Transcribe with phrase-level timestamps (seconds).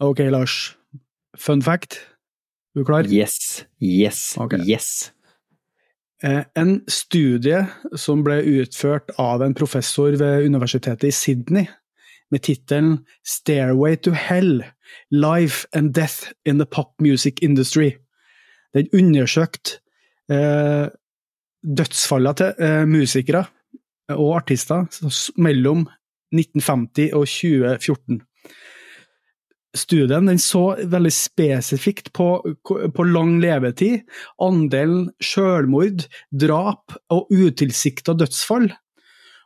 [0.00, 0.76] Ok, Lars.
[1.36, 2.06] Fun fact.
[2.74, 3.04] Du Er klar?
[3.04, 3.66] Yes.
[3.82, 4.36] Yes.
[4.38, 4.60] okay.
[4.64, 5.12] Yes.
[6.22, 11.66] Eh, En studie som ble utført av en professor ved universitetet i Sydney,
[12.30, 14.64] med tittelen 'Stairway to Hell
[15.10, 17.98] Life and Death in the Pop Music Industry'.
[18.74, 19.80] Den undersøkte
[20.30, 20.88] eh,
[21.76, 23.44] dødsfallene til eh, musikere
[24.08, 24.86] og artister
[25.36, 25.88] mellom
[26.32, 28.22] 1950 og 2014.
[29.76, 32.28] Studien den så veldig spesifikt på,
[32.66, 34.02] på lang levetid,
[34.42, 38.66] andelen selvmord, drap og utilsikta dødsfall.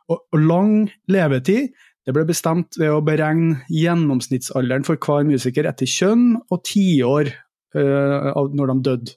[0.09, 0.73] Og, og lang
[1.09, 1.75] levetid
[2.05, 8.27] det ble bestemt ved å beregne gjennomsnittsalderen for hver musiker etter kjønn og tiår eh,
[8.53, 9.15] når de døde.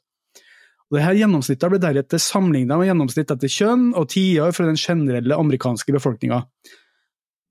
[0.88, 5.36] Og Dette gjennomsnittet ble deretter sammenlignet med gjennomsnitt etter kjønn og tiår for den generelle
[5.36, 6.40] amerikanske befolkninga.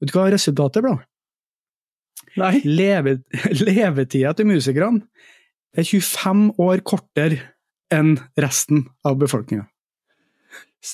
[0.02, 0.96] Vet du hva resultatet ble?
[2.66, 3.18] Leve,
[3.62, 5.04] levetida til musikerne
[5.78, 7.40] er 25 år kortere
[7.94, 9.66] enn resten av befolkninga.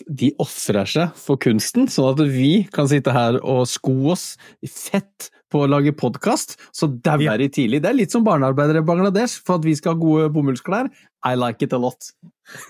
[0.07, 4.23] De ofrer seg for kunsten, sånn at vi kan sitte her og sko oss
[4.63, 7.37] i fett på å lage podkast, så dauer Ja.
[7.37, 7.81] de tidlig.
[7.83, 10.89] Det er litt som barnearbeidere i Bangladesh for at vi skal ha gode bomullsklær.
[11.25, 12.09] I like it a lot.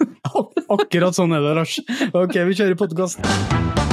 [0.74, 1.80] Akkurat sånn er det, Lars.
[2.12, 3.93] Ok, vi kjører podkast.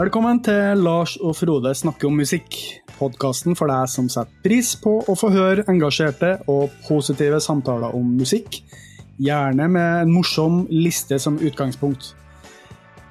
[0.00, 2.54] Velkommen til Lars og Frode snakker om musikk.
[2.96, 8.14] Podkasten for deg som setter pris på å få høre engasjerte og positive samtaler om
[8.16, 8.62] musikk.
[9.20, 12.14] Gjerne med en morsom liste som utgangspunkt.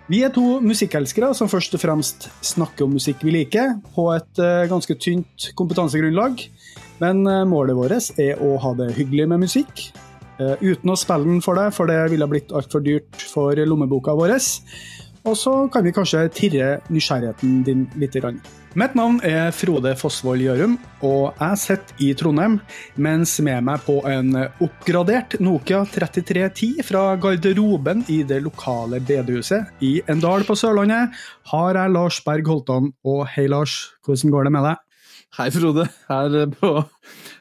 [0.09, 4.41] Vi er to musikkelskere som først og fremst snakker om musikk vi liker, på et
[4.41, 6.41] eh, ganske tynt kompetansegrunnlag.
[7.03, 9.91] Men eh, målet vårt er å ha det hyggelig med musikk.
[10.41, 14.17] eh, uten å spille den for deg, for det ville blitt altfor dyrt for lommeboka
[14.17, 14.39] vår.
[15.29, 18.15] Og så kan vi kanskje tirre nysgjerrigheten din litt.
[18.17, 18.39] Grann.
[18.79, 20.73] Mitt navn er Frode Fossvold Gjørum,
[21.05, 22.55] og jeg sitter i Trondheim,
[22.97, 24.33] mens med meg på en
[24.65, 31.13] oppgradert Nokia 3310 fra garderoben i det lokale bedehuset i en dal på Sørlandet,
[31.53, 32.91] har jeg Lars Berg Holtan.
[33.05, 34.85] Og hei, Lars, hvordan går det med deg?
[35.37, 35.85] Hei, Frode.
[36.09, 36.75] Her, på,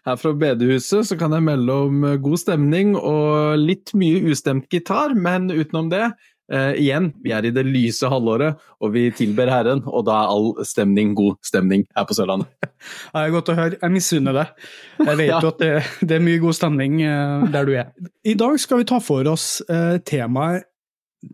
[0.04, 5.16] her fra bedehuset så kan jeg melde om god stemning og litt mye ustemt gitar,
[5.16, 6.10] men utenom det
[6.52, 10.32] eh, igjen, vi er i det lyse halvåret, og vi tilber Herren, og da er
[10.32, 12.48] all stemning god stemning her på Sørlandet.
[12.68, 13.78] Det er godt å høre.
[13.82, 14.66] Jeg misunner deg.
[15.02, 15.40] Jeg vet Ja.
[15.42, 15.70] jo at det,
[16.06, 17.92] det er mye god stemning uh, der du er.
[18.22, 20.68] I dag skal vi ta for oss uh, temaet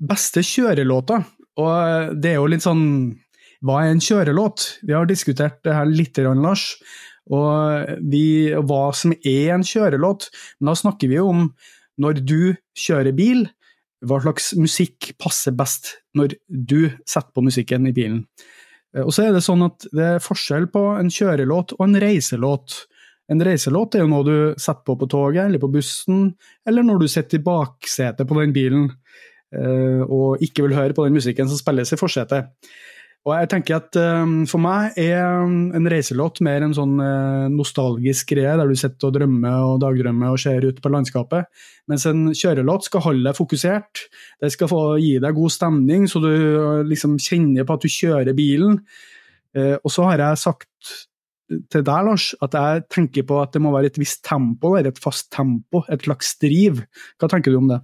[0.08, 1.24] beste kjørelåter.
[1.60, 2.86] Og det er jo litt sånn
[3.64, 4.64] Hva er en kjørelåt?
[4.82, 6.72] Vi har diskutert det her litt, grann, Lars.
[7.32, 10.30] Og vi, hva som er en kjørelåt.
[10.58, 11.46] Men da snakker vi jo om
[12.00, 12.38] når du
[12.80, 13.44] kjører bil,
[14.08, 18.24] hva slags musikk passer best når du setter på musikken i bilen.
[18.96, 22.00] Eh, Og så er det sånn at det er forskjell på en kjørelåt og en
[22.02, 22.84] reiselåt.
[23.32, 26.34] En reiselåt er jo noe du setter på på toget eller på bussen,
[26.68, 28.90] eller når du sitter i baksetet på den bilen
[29.54, 32.52] eh, og ikke vil høre på den musikken som spilles i forsetet.
[33.24, 38.34] Og jeg tenker at um, For meg er en reiselåt mer en sånn uh, nostalgisk
[38.34, 41.48] greie, der du sitter og drømmer og dagdrømmer og ser ut på landskapet.
[41.88, 44.04] Mens en kjørelåt skal holde deg fokusert.
[44.44, 47.96] Det skal få gi deg god stemning, så du eh, liksom kjenner på at du
[47.96, 48.78] kjører bilen.
[49.56, 50.94] Uh, og så har jeg sagt
[51.72, 55.00] til deg, Lars, at jeg tenker på at det må være et visst tempo, et
[55.00, 56.84] fast tempo, et slags driv.
[57.16, 57.80] Hva tenker du om det?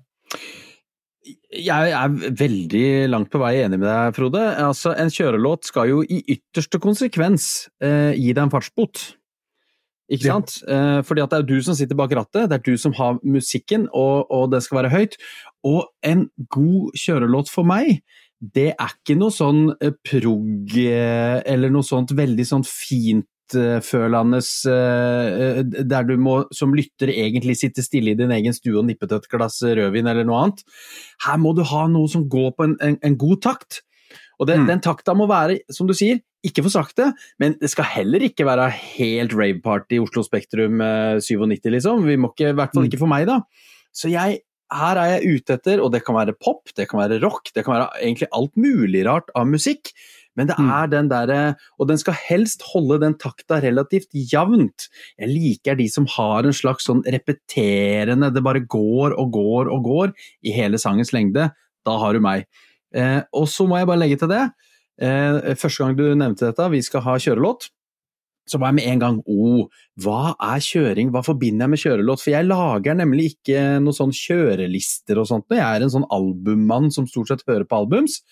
[1.54, 4.42] Jeg er veldig langt på vei enig med deg, Frode.
[4.62, 7.46] Altså, en kjørelåt skal jo i ytterste konsekvens
[7.82, 9.02] eh, gi deg en fartsbot.
[10.10, 10.38] Ikke Ja.
[10.38, 10.56] sant?
[10.66, 13.20] Eh, fordi at det er du som sitter bak rattet, det er du som har
[13.22, 15.14] musikken, og, og det skal være høyt.
[15.66, 18.00] Og en god kjørelåt for meg,
[18.40, 23.26] det er ikke noe sånn eh, prog eh, eller noe sånt veldig sånt fint
[23.84, 24.40] følende
[25.90, 29.20] der du må som lytter egentlig sitte stille i din egen stue og nippe til
[29.20, 30.64] et glass rødvin eller noe annet.
[31.26, 33.80] Her må du ha noe som går på en, en, en god takt.
[34.40, 34.66] Og den, Mm.
[34.70, 38.46] den takta må være, som du sier, ikke for sakte, men det skal heller ikke
[38.48, 42.06] være helt rave-party i Oslo Spektrum eh, 97, liksom.
[42.08, 42.88] Vi må ikke, I hvert fall Mm.
[42.88, 43.42] ikke for meg, da.
[43.92, 44.40] Så jeg,
[44.72, 47.66] her er jeg ute etter, og det kan være pop, det kan være rock, det
[47.66, 49.92] kan være egentlig alt mulig rart av musikk.
[50.36, 50.70] Men det Mm.
[50.70, 54.88] er den derre Og den skal helst holde den takta relativt jevnt.
[55.18, 59.84] Jeg liker de som har en slags sånn repeterende Det bare går og går og
[59.84, 60.12] går
[60.44, 61.50] i hele sangens lengde.
[61.84, 62.46] Da har du meg.
[62.94, 64.50] Eh, og så må jeg bare legge til det.
[65.00, 67.70] Eh, første gang du nevnte dette, vi skal ha kjørelåt.
[68.50, 69.68] så var jeg med en gang oh,
[70.02, 72.20] hva er kjøring, hva forbinder jeg med kjørelåt?
[72.20, 76.90] For jeg lager nemlig ikke noen sånn kjørelister og sånt, jeg er en sånn albummann
[76.90, 78.22] som stort sett hører på albums.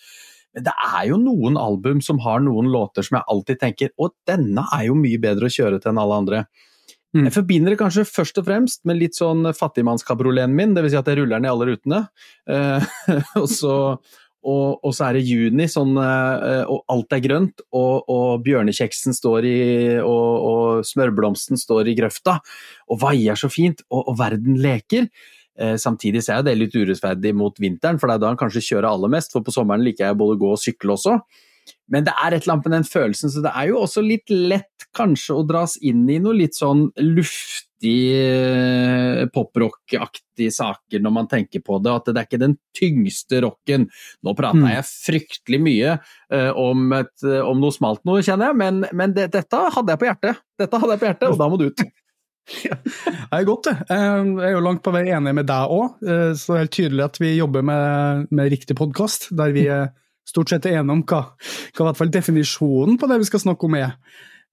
[0.55, 4.09] Men det er jo noen album som har noen låter som jeg alltid tenker å,
[4.27, 6.43] denne er jo mye bedre å kjøre til enn alle andre.
[7.15, 7.25] Mm.
[7.25, 10.93] Jeg forbinder det kanskje først og fremst med litt sånn fattigmannskabrioleten min, dvs.
[10.93, 12.01] Si at jeg ruller den i alle rutene.
[12.49, 12.85] Uh,
[13.41, 13.77] og, så,
[14.45, 19.17] og, og, så er det juni, sånn, uh, og alt er grønt, og, og bjørnekjeksen
[19.17, 19.57] står i
[20.03, 22.37] og, og, smørblomsten står i grøfta,
[22.93, 25.09] og vaier så fint, og, og verden leker.
[25.59, 28.63] Uh, samtidig så er det litt urettferdig mot vinteren, for det er da han kanskje
[28.71, 31.19] kjører aller mest, for på sommeren liker jeg både å gå og sykle også.
[31.89, 34.29] Men det er et eller annet med den følelsen, så det er jo også litt
[34.29, 41.29] lett kanskje å dras inn i noe litt sånn luftig eh, poprock-aktige saker når man
[41.29, 43.87] tenker på det, at det er ikke den tyngste rocken.
[44.25, 44.69] Nå prata mm.
[44.73, 49.29] jeg fryktelig mye uh, om, et, om, noe smalt noe, kjenner jeg, men, men det,
[49.35, 50.45] dette hadde jeg på hjertet.
[50.59, 51.89] Dette hadde jeg på hjertet, og da må du ut.
[52.65, 53.75] Ja, det er godt, det.
[53.91, 55.99] Jeg er jo langt på vei enig med deg òg.
[56.01, 59.91] Så det er helt tydelig at vi jobber med, med riktig podkast, der vi er
[60.29, 63.43] stort sett er enige om hva, hva i hvert fall definisjonen på det vi skal
[63.45, 63.95] snakke om er.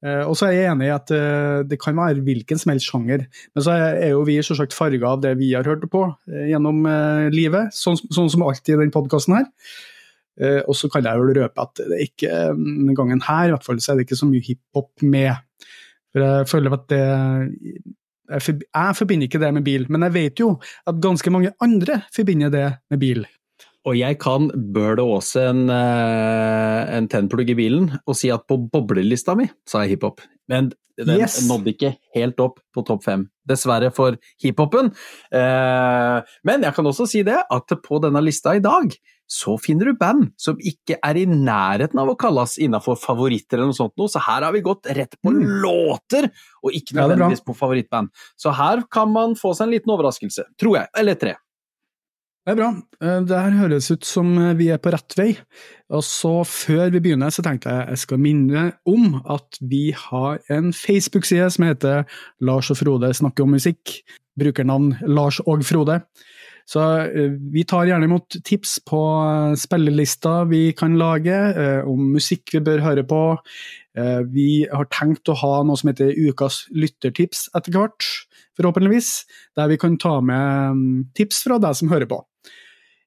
[0.05, 2.91] Uh, og så er jeg enig i at uh, det kan være hvilken som helst
[2.91, 3.25] sjanger,
[3.57, 6.05] men så er, jo vi selvsagt farga av det vi har hørt på
[6.51, 6.85] gjennom
[7.33, 9.49] livet, sånn, sånn, som alltid i denne podkasten her.
[10.69, 13.81] og så kan jeg vel røpe at det ikke denne gangen her i hvert fall,
[13.81, 15.33] så er det ikke så mye hiphop med.
[16.17, 17.01] For jeg føler at det
[18.27, 20.57] jeg, forbinder ikke det med bil, men jeg vet jo
[20.89, 23.27] at ganske mange andre forbinder det med bil.
[23.87, 28.59] Og jeg kan burde Åse en, eh, en tennplugg i bilen og si at på
[28.59, 30.25] boblelista mi sa jeg hiphop.
[30.51, 31.43] Men den yes.
[31.47, 34.89] nådde ikke helt opp på topp fem, dessverre for hiphopen.
[35.31, 36.17] Eh,
[36.49, 38.97] men jeg kan også si det, at på denne lista i dag
[39.27, 43.73] så finner du band som ikke er i nærheten av å kalles innafor favoritter eller
[43.73, 45.43] noe sånt noe, så her har vi gått rett på mm.
[45.65, 46.31] låter,
[46.63, 48.13] og ikke nødvendigvis på favorittband.
[48.39, 51.35] Så her kan man få seg en liten overraskelse, tror jeg, eller tre.
[52.47, 52.69] Det er bra.
[53.03, 55.33] Eh, det her høres ut som eh, vi er på rett vei.
[55.91, 60.39] Og så Før vi begynner, så tenkte jeg jeg skal minne om at vi har
[60.55, 62.05] en Facebook-side som heter
[62.47, 63.99] Lars og Frode snakker om musikk.
[64.39, 66.05] Brukernavn Lars og Frode.
[66.71, 69.03] Så eh, vi tar gjerne imot tips på
[69.59, 71.35] spillelister vi kan lage,
[71.83, 73.21] om musikk vi bør høre på.
[74.31, 78.07] Vi har tenkt å ha noe som heter Ukas lyttertips etter hvert,
[78.55, 79.13] forhåpentligvis.
[79.59, 82.23] Der vi kan ta med mm, tips fra deg som hører på.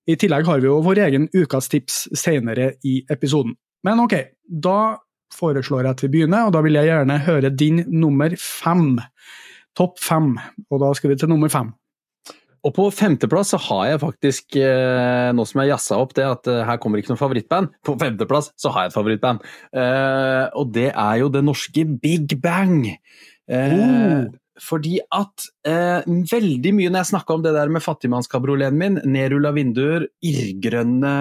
[0.09, 3.53] I tillegg har vi jo vår egen ukas tips senere i episoden.
[3.85, 4.15] Men ok,
[4.49, 4.97] da
[5.35, 8.97] foreslår jeg at vi begynner, og da vil jeg gjerne høre din nummer fem.
[9.77, 10.33] Topp fem,
[10.69, 11.69] og da skal vi til nummer fem.
[12.65, 16.49] Og på femteplass så har jeg faktisk, eh, nå som jeg jazza opp det at
[16.51, 19.45] eh, her kommer ikke noe favorittband, på femteplass så har jeg et favorittband.
[19.71, 22.89] Eh, og det er jo det norske Big Bang.
[23.47, 24.27] oh.
[24.59, 29.53] Fordi at eh, veldig mye når jeg snakka om det der med fattigmannskabrioleten min, nedrulla
[29.55, 31.13] vinduer, irrgrønne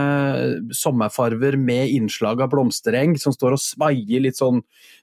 [0.75, 4.63] sommerfarver med innslag av blomstereng som står og svaier litt sånn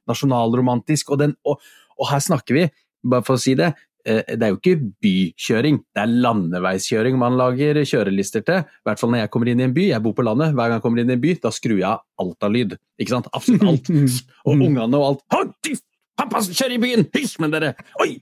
[0.10, 1.64] nasjonalromantisk, og, den, og,
[1.98, 2.68] og, her snakker vi,
[3.06, 3.72] bare for å si det,
[4.04, 8.66] eh, det er jo ikke bykjøring, det er landeveiskjøring man lager kjørelister til.
[8.68, 10.70] I hvert fall når jeg kommer inn i en by, jeg bor på landet, hver
[10.70, 12.80] gang jeg kommer inn i en by, da skrur jeg av alt av lyd.
[13.00, 13.32] Ikke sant?
[13.36, 13.92] Absolutt alt.
[14.50, 15.85] Og ungene og alt.
[16.16, 17.06] Pappa kjører i byen!
[17.16, 17.74] Hysj med dere!
[18.04, 18.16] Oi!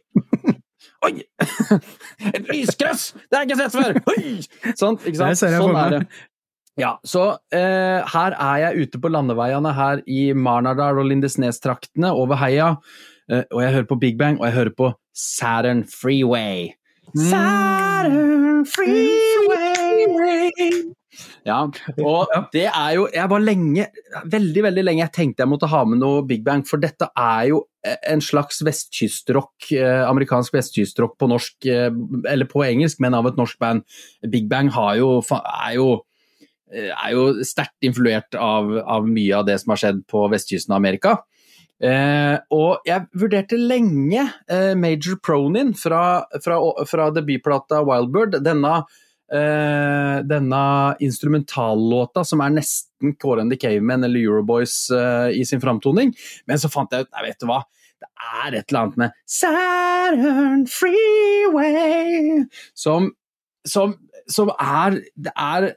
[1.06, 1.14] Oi!
[2.36, 3.12] Et lyskrøss!
[3.30, 3.92] Det har jeg ikke sett før!
[4.14, 4.74] Oi!
[4.80, 5.44] Sånn, ikke sant?
[5.44, 6.04] Sånn er det.
[6.80, 7.24] Ja, så
[7.54, 12.72] eh, her er jeg ute på landeveiene her i Marnardal og Lindesnes-traktene over heia,
[13.30, 16.74] eh, og jeg hører på Big Bang, og jeg hører på Saturn Freeway.
[17.14, 17.28] Mm.
[17.30, 19.94] Saturn Freeway
[21.46, 21.60] ja,
[22.08, 23.88] og det er jo Jeg var lenge,
[24.32, 27.50] veldig veldig lenge, jeg tenkte jeg måtte ha med noe Big Bang, for dette er
[27.52, 31.92] jo en slags vestkystrock, eh, amerikansk vestkystrock på norsk, eh,
[32.30, 33.84] eller på engelsk, men av et norsk band.
[34.32, 35.90] Big Bang jo, er jo
[36.72, 40.72] eh, er jo sterkt influert av, av, mye av det som har skjedd på vestkysten
[40.72, 41.18] av Amerika.
[41.84, 48.40] Eh, og jeg vurderte lenge eh, Major Pronin fra, fra, fra debutplata Wildbird.
[48.46, 48.84] Denne
[49.34, 50.64] denne
[51.02, 56.14] instrumentallåta som er nesten Kåre and the Cavemen eller Euroboys uh, i sin framtoning.
[56.46, 57.64] Men så fant jeg ut Nei, vet du hva.
[58.04, 58.10] Det
[58.44, 62.44] er et eller annet med Saturn Freeway
[62.76, 63.14] som,
[63.68, 63.96] som,
[64.28, 65.74] som er Det er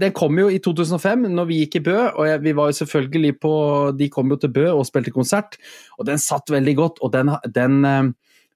[0.00, 1.96] den kom jo i 2005, når vi gikk i Bø.
[2.08, 3.52] og jeg, vi var jo selvfølgelig på,
[3.98, 5.58] De kom jo til Bø og spilte konsert,
[5.98, 7.02] og den satt veldig godt.
[7.04, 8.08] og Den, den, eh,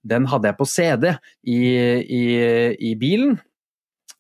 [0.09, 1.12] den hadde jeg på CD
[1.45, 1.61] i,
[2.00, 2.25] i,
[2.73, 3.37] i bilen.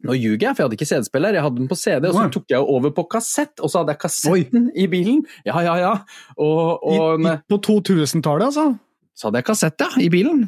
[0.06, 2.28] Nå ljuger jeg, for jeg hadde ikke CD-spiller, jeg hadde den på CD, og så
[2.32, 5.24] tok jeg over på kassett, og så hadde jeg kassetten i bilen.
[5.44, 5.90] Ja, ja, ja.
[6.40, 8.70] Og, og i, på 2000-tallet, altså?
[9.12, 10.46] så hadde jeg kassett, ja, i bilen.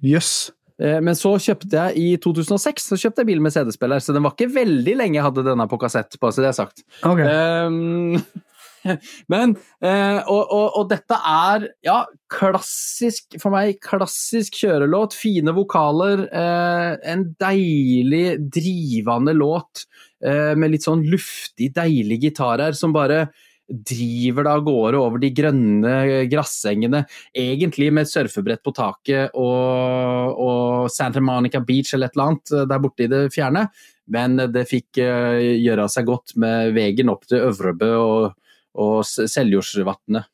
[0.00, 0.32] Jøss.
[0.48, 0.54] Yes.
[0.78, 4.36] Men så kjøpte jeg i 2006 så kjøpte jeg bil med CD-spiller, så den var
[4.36, 6.84] ikke veldig lenge jeg hadde denne på kassett, bare så det er sagt.
[7.02, 7.24] Ok.
[7.26, 8.20] Um,
[9.32, 11.98] men eh, og, og, og dette er ja,
[12.32, 15.16] klassisk for meg, klassisk kjørelåt.
[15.18, 16.26] Fine vokaler.
[16.28, 19.86] Eh, en deilig, drivende låt
[20.24, 23.26] eh, med litt sånn luftig, deilig gitar her som bare
[23.68, 25.90] driver det av gårde over de grønne
[26.32, 27.02] grassengene,
[27.36, 32.54] egentlig med et surfebrett på taket og, og Santa Monica Beach eller et eller annet
[32.70, 33.66] der borte i det fjerne.
[34.08, 38.30] Men det fikk gjøre seg godt med veien opp til Øvrebø og,
[38.78, 40.28] og Seljordsvatnet.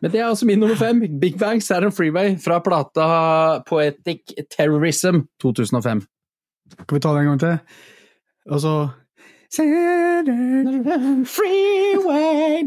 [0.00, 1.02] Men det er altså min nummer fem.
[1.20, 6.04] Big Bang Saturn Freeway fra plata Poetic Terrorism 2005.
[6.72, 7.58] Skal vi ta det en gang til?
[8.50, 8.72] Altså
[11.28, 12.62] Freeway.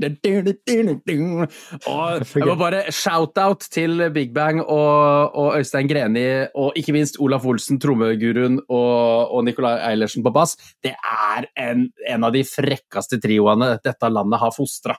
[1.89, 7.17] Og Jeg må bare shout-out til Big Bang og, og Øystein Greni, og ikke minst
[7.17, 10.53] Olaf Olsen, trommeguruen, og, og Nicolai Eilertsen på bass.
[10.83, 14.95] Det er en, en av de frekkeste trioene dette landet har fostra.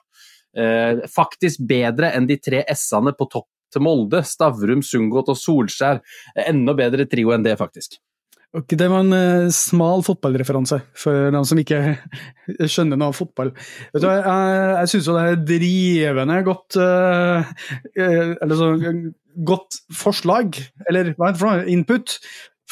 [0.57, 6.03] Eh, faktisk bedre enn de tre S-ene på topp til Molde, Stavrum, Sundgodt og Solskjær.
[6.47, 7.99] Enda bedre trio enn det, faktisk.
[8.55, 11.81] Ok, Det var en uh, smal fotballreferanse for dem som ikke
[12.71, 13.51] skjønner noe av fotball.
[13.91, 14.35] Vet du, jeg
[14.77, 17.49] jeg syns jo det er drivende godt eh,
[17.99, 18.69] Eller så
[19.47, 20.55] godt forslag,
[20.89, 21.65] eller hva heter det for noe?
[21.69, 22.15] Input.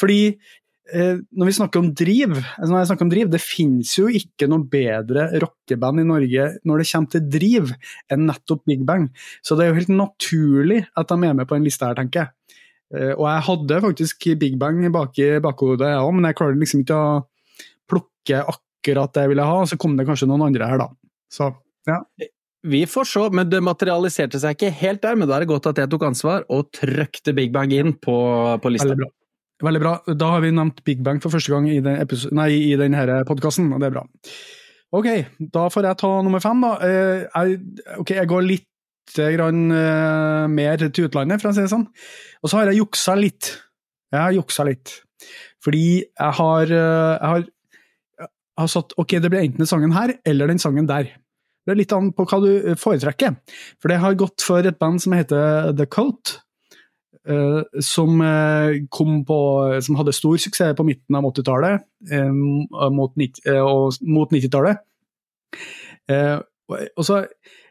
[0.00, 3.92] Fordi uh, når vi snakker om driv, altså når jeg snakker om driv, det finnes
[3.98, 7.76] jo ikke noe bedre rockeband i Norge når det kommer til driv,
[8.10, 9.10] enn nettopp Big Bang.
[9.44, 12.24] Så det er jo helt naturlig at de er med på en liste her, tenker
[12.24, 12.34] jeg.
[12.94, 16.60] Eh, Og jeg hadde faktisk Big Bang bak i bakhodet, jeg òg, men jeg klarte
[16.60, 17.26] liksom ikke å
[17.90, 19.60] plukke akkurat det jeg ville ha.
[19.64, 20.88] og Så kom det kanskje noen andre her, da.
[21.32, 21.50] Så
[21.88, 22.00] ja.
[22.66, 25.14] Vi får se, men det materialiserte seg ikke helt der.
[25.18, 28.16] Men da er det godt at jeg tok ansvar og trøkte Big Bang inn på,
[28.62, 28.88] på lista.
[28.90, 29.12] Veldig bra.
[29.66, 29.92] Veldig bra.
[30.18, 33.22] Da har vi nevnt Big Bang for første gang i, den episode, nei, i denne
[33.28, 34.02] podkasten, og det er bra.
[34.96, 35.06] Ok,
[35.52, 36.72] da får jeg ta nummer fem, da.
[36.86, 37.60] Eh, Jeg,
[38.02, 38.66] ok, jeg går litt
[39.14, 41.86] grann, eh, mer til utlandet, for å si det sånn.
[42.42, 43.52] Og så har jeg juksa litt.
[44.12, 45.02] Jeg har juksa litt.
[45.64, 47.44] Fordi jeg har, eh, jeg har,
[48.20, 51.04] jeg har satt Ok, det blir enten den sangen her eller den sangen der.
[51.66, 53.36] Det er litt an på hva du foretrekker.
[53.82, 55.86] For det har gått for et band som heter The
[57.26, 58.78] eh, som, eh,
[59.26, 61.82] på, som hadde stor suksess på midten av 80-tallet
[62.12, 64.78] eh, mot, nitt- eh, og mot 90-tallet.
[66.08, 66.38] Eh,
[66.70, 67.26] og- og så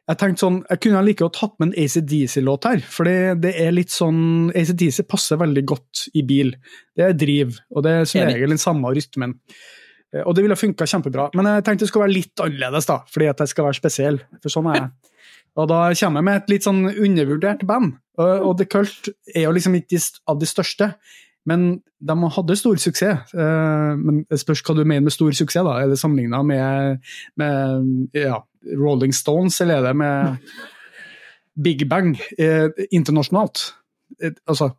[0.06, 3.56] jeg tenkte sånn, jeg kunne like godt hatt med en ACDC-låt her, for det, det
[3.64, 6.54] er litt sånn ACDC passer veldig godt i bil.
[6.94, 9.34] Det er driv, og det er som regel den samme rytmen.
[10.14, 11.32] Eh, Og det ville funka kjempebra.
[11.34, 14.22] Men jeg tenkte det skulle være litt annerledes, da, fordi at jeg skal være spesiell.
[14.44, 14.94] For sånn er jeg.
[15.60, 17.94] Og da kommer jeg med et litt sånn undervurdert band.
[18.20, 20.90] Og, og The Cult er jo liksom ikke av de største,
[21.46, 21.66] men
[22.02, 23.34] de hadde stor suksess.
[23.34, 25.76] Eh, Men det spørs hva du mener med stor suksess, da.
[25.82, 27.04] Er det sammenligna med,
[27.38, 28.40] med ja,
[28.78, 30.56] Rolling Stones, eller er det med
[31.64, 33.70] Big Bang eh, internasjonalt?
[34.22, 34.72] Eh, altså,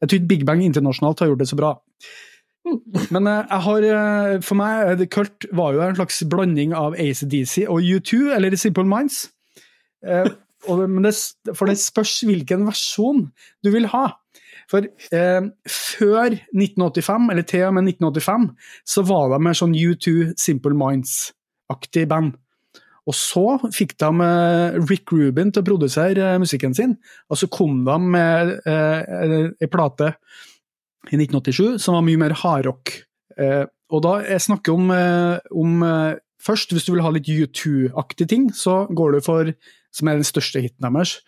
[0.00, 1.72] jeg tror ikke Big Bang internasjonalt har gjort det så bra.
[3.10, 6.98] Men eh, jeg har, eh, for meg, The Cult var jo en slags blanding av
[6.98, 9.28] ACDC og U2, eller Simple Minds.
[10.06, 10.28] Eh,
[10.68, 11.14] men det,
[11.56, 13.30] for det spørs hvilken versjon
[13.64, 14.10] du vil ha.
[14.70, 18.46] For eh, før 1985, eller til og med 1985,
[18.86, 22.36] så var de med sånn U2 Simple Minds-aktig band.
[23.08, 26.94] Og så fikk de eh, Rick Rubin til å produsere eh, musikken sin,
[27.30, 30.14] og så kom de med eh, ei plate
[31.10, 32.94] i 1987 som var mye mer hardrock.
[33.40, 37.26] Eh, og da jeg snakker om, eh, om eh, Først, hvis du vil ha litt
[37.28, 39.50] U2-aktige ting, så går du for,
[39.92, 41.18] som er den største hiten deres,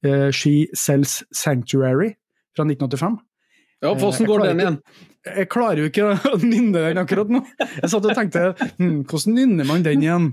[0.00, 2.14] eh, She Sells Sanctuary
[2.56, 3.20] fra 1985.
[3.82, 4.76] Ja, Hvordan går den igjen?
[5.26, 7.40] Jeg klarer jo ikke å nynne den akkurat nå.
[7.58, 8.44] Jeg satt og tenkte
[8.78, 10.28] hm, hvordan nynner man den igjen?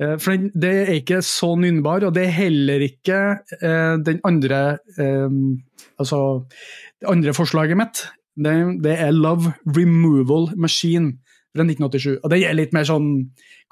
[0.00, 3.18] Eh, For det er ikke så nynnbar, og det er heller ikke
[3.60, 4.62] eh, den andre
[4.96, 5.40] eh,
[5.98, 6.18] Altså,
[7.02, 8.04] det andre forslaget mitt.
[8.38, 8.52] Det,
[8.84, 11.16] det er Love Removal Machine
[11.50, 12.20] fra 1987.
[12.22, 13.08] Og det er litt mer sånn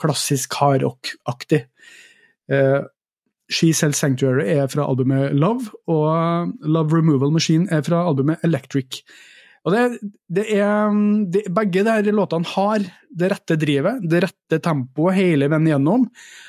[0.02, 1.62] klassisk hardrock-aktig.
[2.50, 2.80] Eh,
[3.52, 9.02] She Sells Sanctuary er fra albumet Love, og Love Removal Machine er fra albumet Electric.
[9.66, 9.82] Og det,
[10.30, 10.94] det er,
[11.32, 16.06] det, begge de her låtene har det rette drivet, det rette tempoet hele veien gjennom,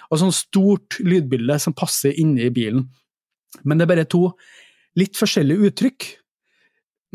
[0.10, 2.86] og sånn stort lydbilde som passer inne i bilen.
[3.66, 4.28] Men det er bare to
[4.98, 6.08] litt forskjellige uttrykk.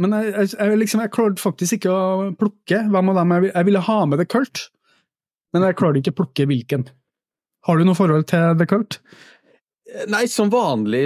[0.03, 3.53] men jeg, jeg, jeg, liksom, jeg klarte faktisk ikke å plukke hvem av dem jeg,
[3.53, 4.67] jeg ville ha med The Cult.
[5.53, 6.89] Men jeg klarte ikke å plukke hvilken.
[7.69, 8.99] Har du noe forhold til The Cult?
[10.08, 11.04] Nei, som vanlig,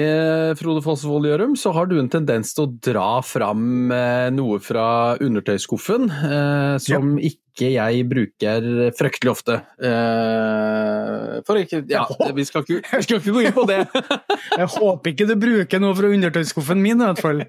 [0.61, 5.17] Frode Fossevold Gjørum, så har du en tendens til å dra fram eh, noe fra
[5.23, 8.67] undertøyskuffen eh, som ikke jeg bruker
[8.99, 9.55] fryktelig ofte.
[9.81, 12.05] Eh, for ikke Ja,
[12.37, 13.79] vi skal ikke, vi skal ikke gå inn på det.
[14.61, 17.43] Jeg håper ikke du bruker noe fra undertøyskuffen min, i hvert fall.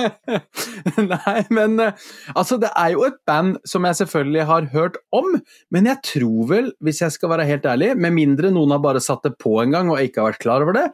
[1.10, 1.92] Nei, men eh,
[2.34, 5.34] altså, det er jo et band som jeg selvfølgelig har hørt om,
[5.74, 9.02] men jeg tror vel, hvis jeg skal være helt ærlig, med mindre noen har bare
[9.04, 10.86] satt det på en gang og ikke har vært klar over det,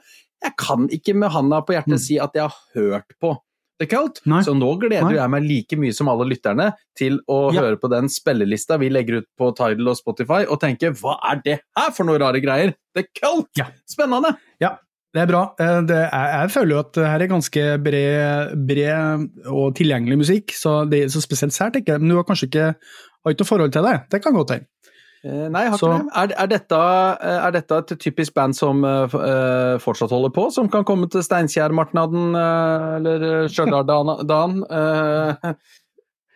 [0.45, 2.03] jeg kan ikke med handa på hjertet Mm.
[2.03, 3.37] si at jeg har hørt på
[3.85, 4.41] Cult, Nei.
[4.41, 5.19] så nå gleder Nei.
[5.19, 7.61] jeg meg like mye som alle lytterne til å Ja.
[7.61, 11.43] høre på den spillelista vi legger ut på Tidal og Spotify, og tenke hva er
[11.45, 12.73] det her for noen rare greier?
[12.95, 13.49] The Cult!
[13.59, 13.67] Ja.
[13.87, 14.37] Spennende!
[14.59, 14.79] Ja.
[15.13, 15.43] Det er bra.
[15.61, 20.19] Eh, Det er, jeg føler jo at det her er ganske bred, bred og tilgjengelig
[20.19, 21.99] musikk, så det er så spesielt sært ikke.
[22.01, 23.95] Men du har kanskje ikke har ikke noe forhold til det?
[24.11, 24.67] Det kan godt hende.
[25.27, 26.13] Eh, Nei, jeg har Så- ikke det.
[26.23, 26.81] Er, er, dette,
[27.27, 29.07] eh, er dette et typisk band som uh,
[29.83, 34.61] fortsatt holder på, som kan komme til Steinkjer-martnaden uh, eller Stjørdal-dagen?
[34.71, 35.55] Uh,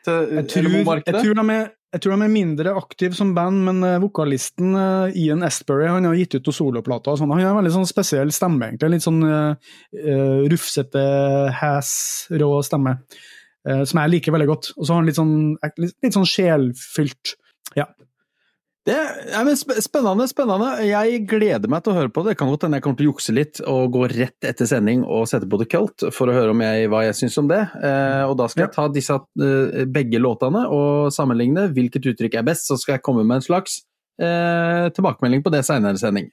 [0.09, 4.73] Jeg tror, eller jeg, tror de er, mindre aktive som band, men vokalisten
[5.13, 7.13] Ian Estbury han har gitt ut noen soloplater.
[7.13, 7.29] og sånn.
[7.35, 8.95] Han har en veldig sånn spesiell stemme, egentlig.
[8.95, 11.03] Litt sånn uh, rufsete,
[11.61, 11.93] hæs,
[12.33, 12.97] rå stemme.
[13.69, 14.71] eh, som jeg liker veldig godt.
[14.79, 15.35] Og så har han litt sånn,
[15.85, 17.35] litt, litt sånn sjelfylt.
[17.77, 17.85] Ja.
[18.89, 20.71] Det, er men spennende, spennende.
[20.89, 22.33] Jeg gleder meg til å høre på det.
[22.33, 25.03] Det kan godt hende jeg kommer til å jukse litt og gå rett etter sending
[25.05, 27.61] og sette på The Cult for å høre om jeg, hva jeg syns om det.
[27.77, 32.47] Eh, og da skal jeg ta disse eh, begge låtene og sammenligne hvilket uttrykk er
[32.49, 33.83] best, så skal jeg komme med en slags
[34.17, 36.33] eh, tilbakemelding på det seinere sending.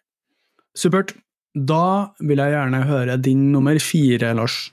[0.78, 1.18] Supert.
[1.58, 4.70] Da vil jeg gjerne høre din nummer fire, Lars.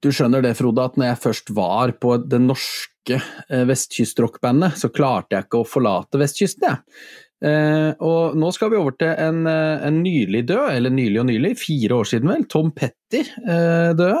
[0.00, 4.90] Du skjønner det, Frode, at når jeg først var på det norske eh, vestkystrockbandet, så
[4.92, 7.04] klarte jeg ikke å forlate vestkysten, jeg.
[7.40, 11.30] Eh, og nå skal vi over til en, eh, en nylig død, eller nylig og
[11.30, 14.20] nylig, fire år siden vel, Tom Petty eh, døde.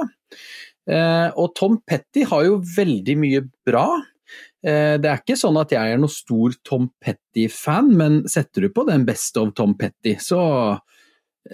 [0.90, 3.86] Eh, og Tom Petty har jo veldig mye bra.
[4.64, 8.72] Eh, det er ikke sånn at jeg er noe stor Tom Petty-fan, men setter du
[8.72, 10.40] på den beste of Tom Petty, så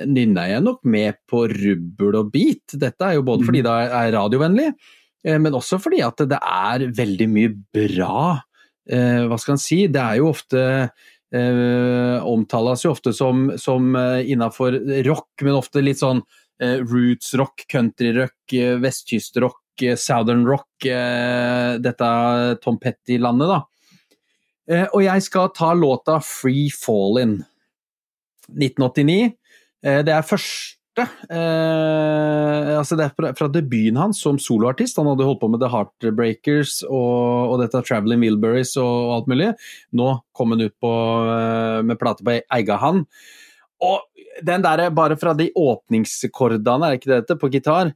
[0.06, 2.74] nynner jeg nok med på rubbel og bit.
[2.74, 4.70] Dette er jo både fordi det er radiovennlig,
[5.24, 8.40] men også fordi at det er veldig mye bra.
[8.86, 9.86] Eh, hva skal en si?
[9.90, 10.60] Det er jo ofte
[11.34, 14.76] eh, Omtales jo ofte som, som eh, innafor
[15.08, 16.22] rock, men ofte litt sånn
[16.62, 20.68] eh, roots-rock, country-rock, eh, vestkystrock, eh, southern rock.
[20.86, 22.12] Eh, dette
[22.62, 23.60] Tom Petty-landet, da.
[24.70, 27.40] Eh, og jeg skal ta låta Free Fallin'.
[28.46, 29.32] 1989.
[29.82, 34.96] Eh, Det er første eh, altså Det er fra, fra debuten hans som soloartist.
[35.00, 39.50] Han hadde holdt på med The Heartbreakers og, og dette Traveling Wilburys og alt mulig.
[39.96, 40.92] Nå kom han ut på,
[41.36, 43.06] eh, med plate på eiga hand.
[43.84, 44.00] Og
[44.44, 47.92] den der bare fra de åpningskordene, er ikke det dette, på gitar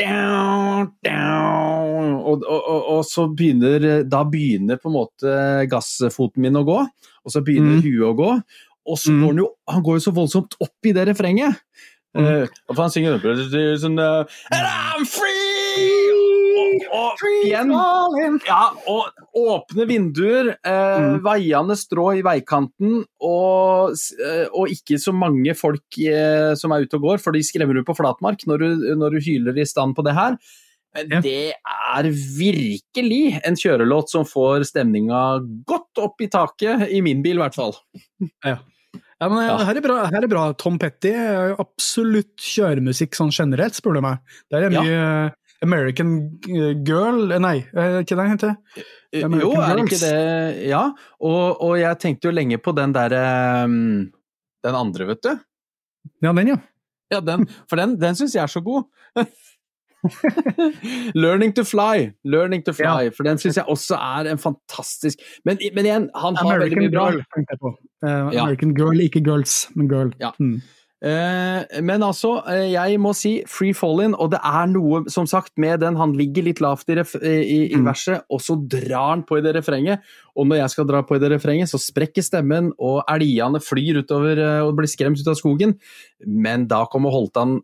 [0.00, 5.34] down, down, og, og så begynner Da begynner på en måte
[5.68, 7.82] gassfoten min å gå, og så begynner Mm.
[7.84, 8.30] huet å gå.
[8.88, 9.20] Og så Mm.
[9.20, 11.60] går han jo han går jo så voldsomt opp i det refrenget.
[12.16, 12.24] Mm.
[12.26, 13.20] Eh, han synger
[13.78, 16.08] sånn uh, And I'm free!
[16.90, 17.70] Og, og igjen
[18.46, 18.58] ja,
[18.90, 21.20] og åpne vinduer, eh, Mm.
[21.24, 26.98] veiende strå i veikanten, og, eh, og ikke så mange folk eh, som er ute
[26.98, 28.68] og går, for de skremmer du på flatmark når du,
[29.00, 30.36] når du hyler i stand på det her.
[30.94, 31.20] Men Ja.
[31.22, 35.22] det er virkelig en kjørelåt som får stemninga
[35.66, 37.76] godt opp i taket, i min bil i hvert fall.
[38.44, 38.58] Ja,
[39.28, 39.58] men eh, Ja.
[39.68, 40.46] Her, er bra, her er bra.
[40.56, 44.22] Tom Petty er absolutt kjøremusikk sånn generelt, spør du meg.
[44.48, 45.28] Det er mye ja.
[45.64, 46.14] American
[46.48, 48.56] eh, Girl eh, Nei, eh, ikke det heter?
[49.12, 50.82] Eh, American jo, er det ikke det Ja,
[51.20, 53.22] og, og jeg tenkte jo lenge på den derre
[53.68, 54.08] um,
[54.64, 55.32] Den andre, vet du.
[56.24, 56.58] Ja, den, ja.
[57.10, 58.88] Ja, den, for den, den syns jeg er så god.
[61.12, 65.58] 'Learning to Fly', Learning to fly, for den syns jeg også er en fantastisk Men,
[65.74, 67.10] men igjen, han har veldig mye bra.
[67.10, 68.44] Girl, Ja.
[68.44, 70.12] American Girl, ikke Girls, men Girl.
[70.20, 70.30] Ja.
[70.40, 70.60] Mm.
[71.00, 75.54] Uh, men altså, uh, jeg må si Free Fallin', og det er noe, som sagt,
[75.56, 77.86] med den Han ligger litt lavt i, i, i Mm.
[77.88, 80.04] verset, og så drar han på i det refrenget.
[80.36, 84.02] Og når jeg skal dra på i det refrenget, så sprekker stemmen, og elgene flyr
[84.02, 85.78] utover og blir skremt ut av skogen.
[86.26, 87.62] Men da kommer Holtan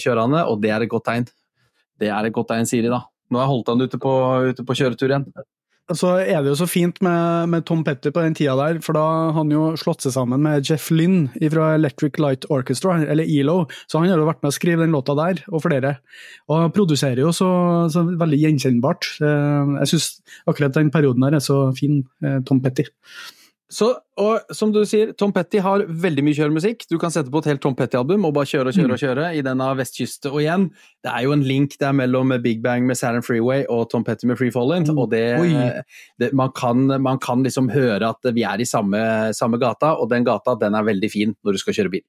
[0.00, 1.28] kjørende, og det er et godt tegn.
[2.00, 3.02] Det er et godt tegn, sier de da.
[3.30, 4.14] Nå er Holtan ute på,
[4.56, 5.28] ute på kjøretur igjen.
[5.96, 8.96] Så er det jo så fint med, med, Tom Petty på den tida der, for
[8.96, 13.26] da har han jo slått seg sammen med Jeff Lynn fra Electric Light Orchestra, eller
[13.26, 15.96] ELO, så han har jo vært med å skrive den låta der, og flere.
[16.50, 17.50] Og han produserer jo så,
[17.92, 19.10] så veldig gjenkjennbart.
[19.24, 20.08] Eh, jeg syns
[20.50, 22.86] akkurat den perioden her er så fin, eh, Tom Petty.
[23.70, 26.88] Så, og som du sier, Tom Petty har veldig mye kjøremusikk.
[26.90, 29.02] Du kan sette på et helt Tom Petty-album og bare kjøre og kjøre og mm.
[29.04, 30.32] kjøre i denne vestkysten.
[30.32, 30.64] Og igjen,
[31.06, 34.26] det er jo en link der mellom Big Bang med Saturn Freeway og Tom Petty
[34.26, 34.88] med Free Falling.
[34.90, 34.98] Mm.
[34.98, 35.22] Og det,
[36.18, 38.98] det man, kan, man, kan, liksom høre at vi er i samme,
[39.38, 42.06] samme, gata, og den gata den er veldig fin når du skal kjøre bil.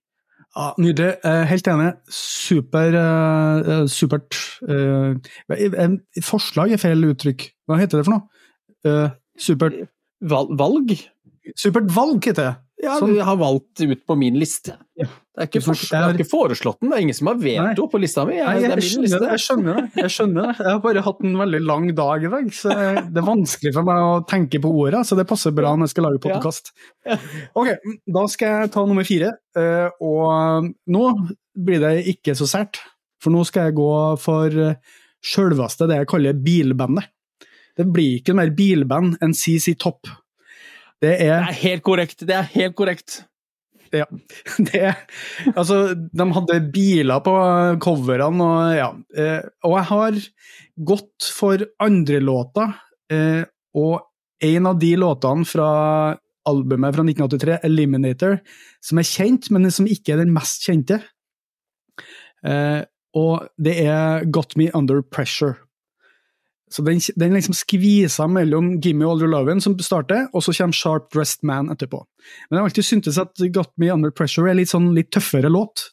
[0.57, 1.13] Ja, Nydelig.
[1.53, 1.93] Helt enig.
[2.11, 4.35] Super, uh, supert.
[4.65, 5.13] Uh,
[6.25, 7.51] forslag er feil uttrykk.
[7.69, 8.45] Hva heter det for noe?
[8.81, 9.77] Uh, supert
[10.21, 10.93] Valg?
[11.57, 12.57] Supert valg, heter det.
[12.81, 14.73] Ja, som jeg har valgt ut på min liste.
[14.97, 15.05] Ja.
[15.31, 17.85] Det er ikke for, jeg har ikke foreslått den, det er ingen som har veto
[17.89, 18.35] på lista mi.
[18.35, 20.55] Jeg, Nei, jeg, skjønner det, jeg, skjønner det, jeg skjønner det.
[20.57, 23.87] Jeg har bare hatt en veldig lang dag i dag, så det er vanskelig for
[23.87, 25.03] meg å tenke på ordet.
[25.07, 26.73] Så det passer bra når jeg skal lage podkast.
[27.61, 27.69] Ok,
[28.17, 29.31] da skal jeg ta nummer fire.
[29.57, 31.05] Eh, og nå
[31.57, 32.81] blir det ikke så sært,
[33.21, 34.59] for nå skal jeg gå for
[35.21, 37.07] sjølveste det jeg kaller bilbandet.
[37.77, 40.09] Det blir ikke mer bilband enn CC Topp.
[41.01, 42.25] Det er, det er helt korrekt.
[42.27, 43.23] Det er helt korrekt.
[43.91, 44.05] Ja.
[44.71, 44.93] Det,
[45.51, 47.33] altså, de hadde biler på
[47.83, 48.87] coverne, og ja.
[49.17, 50.19] Eh, og jeg har
[50.91, 52.77] gått for andre låter,
[53.75, 53.97] og
[54.41, 55.71] en av de låtene fra
[56.49, 58.39] albumet fra 1983, 'Eliminator',
[58.81, 61.01] som er kjent, men som ikke er den mest kjente.
[62.45, 62.81] Eh,
[63.13, 65.57] og det er 'Got Me Under Pressure'.
[66.71, 70.77] Så den, den liksom skvisa mellom Gimme All Your Lovin', som starter, og så kommer
[70.77, 71.99] Sharp Dressed Man etterpå.
[72.47, 75.51] Men jeg har alltid syntes at Got Me Under Pressure er litt sånn litt tøffere
[75.51, 75.89] låt.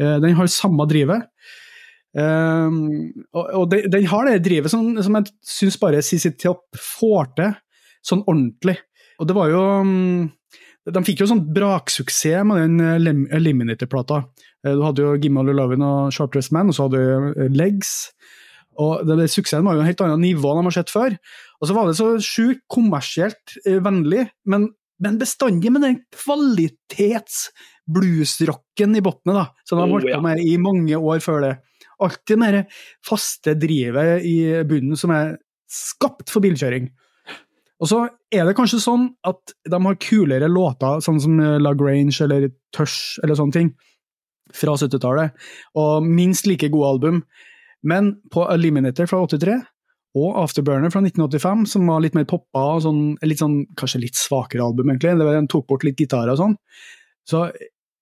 [0.00, 1.26] Uh, den har samme drivet.
[2.10, 6.64] Um, og, og den, den, har det drivet som, som jeg syns bare CC Top
[6.74, 7.56] får til,
[8.06, 8.76] sånn ordentlig.
[9.20, 10.24] Og det var jo um,
[10.90, 14.24] De fikk jo sånn braksuksess med den uh, Eliminator-plata.
[14.66, 17.02] Uh, du hadde jo Gimme All Your Lovin' og Sharp Dressed Man, og så hadde
[17.02, 18.12] du Legs.
[18.80, 21.10] Og det, det, Suksessen var jo en helt annet nivå enn de har sett før.
[21.60, 24.62] Og så var det så sjukt kommersielt eh, vennlig, men,
[25.02, 30.96] men, bestandig med den kvalitets-bluesrocken i bunnen, som de har holdt på med i mange
[30.96, 31.54] år før det.
[32.00, 32.64] Alltid det
[33.04, 35.36] faste drivet i bunnen som er
[35.70, 36.88] skapt for bilkjøring.
[37.80, 38.00] Og så
[38.32, 43.20] er det kanskje sånn at de har kulere låter, sånn som La Grange eller Tush
[43.24, 43.70] eller sånne ting,
[44.56, 45.36] fra 70-tallet,
[45.78, 47.22] og minst like gode album.
[47.86, 49.58] Men på Eliminator fra 83
[50.18, 54.18] og Afterburner fra 1985, som var litt mer poppa og sånn, litt sånn, kanskje litt
[54.18, 56.56] svakere album, egentlig, det var, den tok bort litt gitarer og sånn.
[57.30, 57.44] Så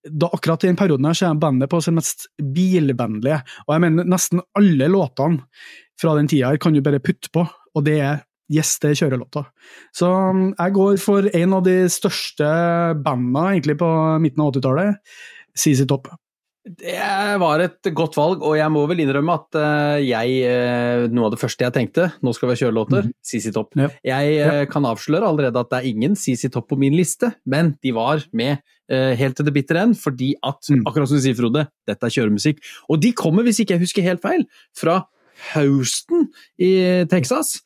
[0.09, 3.85] da, akkurat i den perioden her så er bandet på sin mest bilvennlige, og jeg
[3.85, 5.45] mener nesten alle låtene
[6.01, 8.97] fra den tida her kan du bare putte på, og det er Yes, det er
[8.97, 9.43] kjørelåta.
[9.93, 12.47] Så um, jeg går for en av de største
[13.05, 13.88] bandene egentlig på
[14.25, 15.03] midten av 80-tallet,
[15.53, 16.09] CZ Topp.
[16.68, 16.96] Det
[17.40, 21.35] var et godt valg, og jeg må vel innrømme at uh, jeg uh, Noe av
[21.35, 23.14] det første jeg tenkte, nå skal vi ha kjørelåter, mm.
[23.24, 23.76] CC Topp.
[23.78, 23.88] Ja.
[24.11, 24.50] Jeg ja.
[24.70, 28.26] kan avsløre allerede at det er ingen CC Topp på min liste, men de var
[28.37, 30.87] med helt til det bitre end, fordi at, mm.
[30.88, 32.62] akkurat som du sier, Frode, dette er kjøremusikk.
[32.88, 35.02] Og de kommer, hvis ikke jeg husker helt feil, fra
[35.50, 36.70] Houston i
[37.12, 37.59] Texas.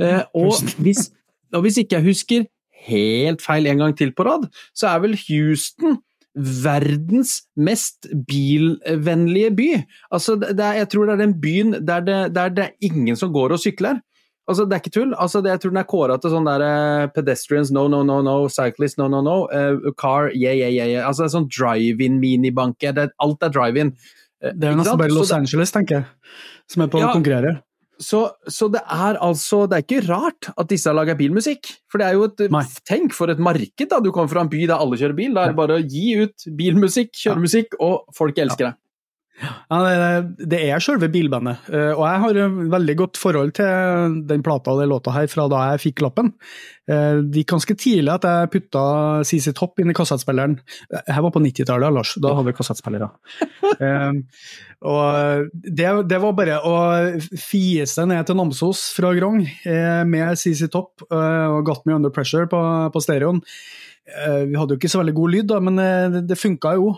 [0.00, 1.10] og, hvis,
[1.52, 2.48] og hvis ikke jeg husker
[2.88, 6.00] helt feil en gang til på rad, så er vel Houston
[6.36, 9.68] verdens mest bilvennlige by.
[10.14, 13.32] Altså, er, jeg tror det er den byen der det, der det, er ingen som
[13.34, 14.00] går og sykler.
[14.48, 15.14] Altså, det er ikke tull.
[15.14, 18.18] Altså, det, jeg tror den er kåra til sånn der uh, pedestrians, no, no, no,
[18.26, 20.88] no, cyclists, no, no, no, uh, car, yeah, yeah, yeah.
[20.90, 21.06] yeah.
[21.06, 22.94] Altså, det er sånn drive-in-minibanke.
[23.22, 23.94] Alt er drive-in.
[24.42, 26.32] Uh, det er jo nesten bare Los Angeles, tenker jeg,
[26.70, 27.60] som er på ja, å konkurrere.
[28.00, 31.68] Så, så, det er altså Det er ikke rart at disse har laga bilmusikk.
[31.92, 32.64] For det er jo et Nei.
[32.88, 34.00] Tenk for et marked, da!
[34.00, 35.34] Du kommer fra en by der alle kjører bil.
[35.36, 38.74] Da er det bare å gi ut bilmusikk, kjøremusikk, og folk elsker det.
[39.40, 39.78] Ja,
[40.36, 42.38] det, er selve bilbandet, eh, og jeg har
[42.74, 46.32] veldig godt forhold til den plata og den låta her fra da jeg fikk lappen.
[46.90, 48.82] Eh, det gikk ganske tidlig at jeg putta
[49.24, 50.58] CC Topp inn i kassettspilleren.
[50.98, 53.10] Jeg var på 90-tallet, Lars, da hadde vi kassettspillere.
[53.80, 54.10] Eh,
[54.84, 56.74] og det, det, var bare å
[57.38, 59.38] fise ned til Namsos fra Grong
[60.10, 62.60] med CC Topp og Got Me Under Pressure på,
[62.92, 63.40] på stereoen.
[64.04, 66.90] Vi hadde jo ikke så veldig god lyd, da, men det, det funka jo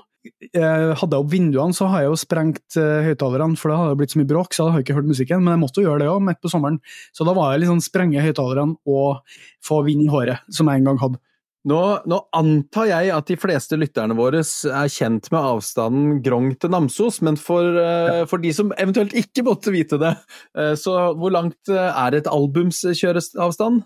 [0.54, 4.14] hadde jeg opp vinduene, så har jeg jo sprengt uh, høyttalerne, for det hadde blitt
[4.14, 5.42] så mye bråk, så jeg har ikke hørt musikken.
[5.42, 6.78] Men jeg måtte jo gjøre det òg, midt på sommeren.
[7.16, 10.90] Så da var jeg liksom sprenge høyttalerne og få vind i håret, som jeg en
[10.90, 11.22] gang hadde.
[11.70, 11.78] Nå,
[12.10, 17.20] nå, antar jeg at de fleste lytterne våre er kjent med avstanden Grong til Namsos,
[17.22, 20.16] men for, uh, for de som eventuelt ikke måtte vite det,
[20.58, 23.84] uh, så hvor langt er et albums kjøreavstand?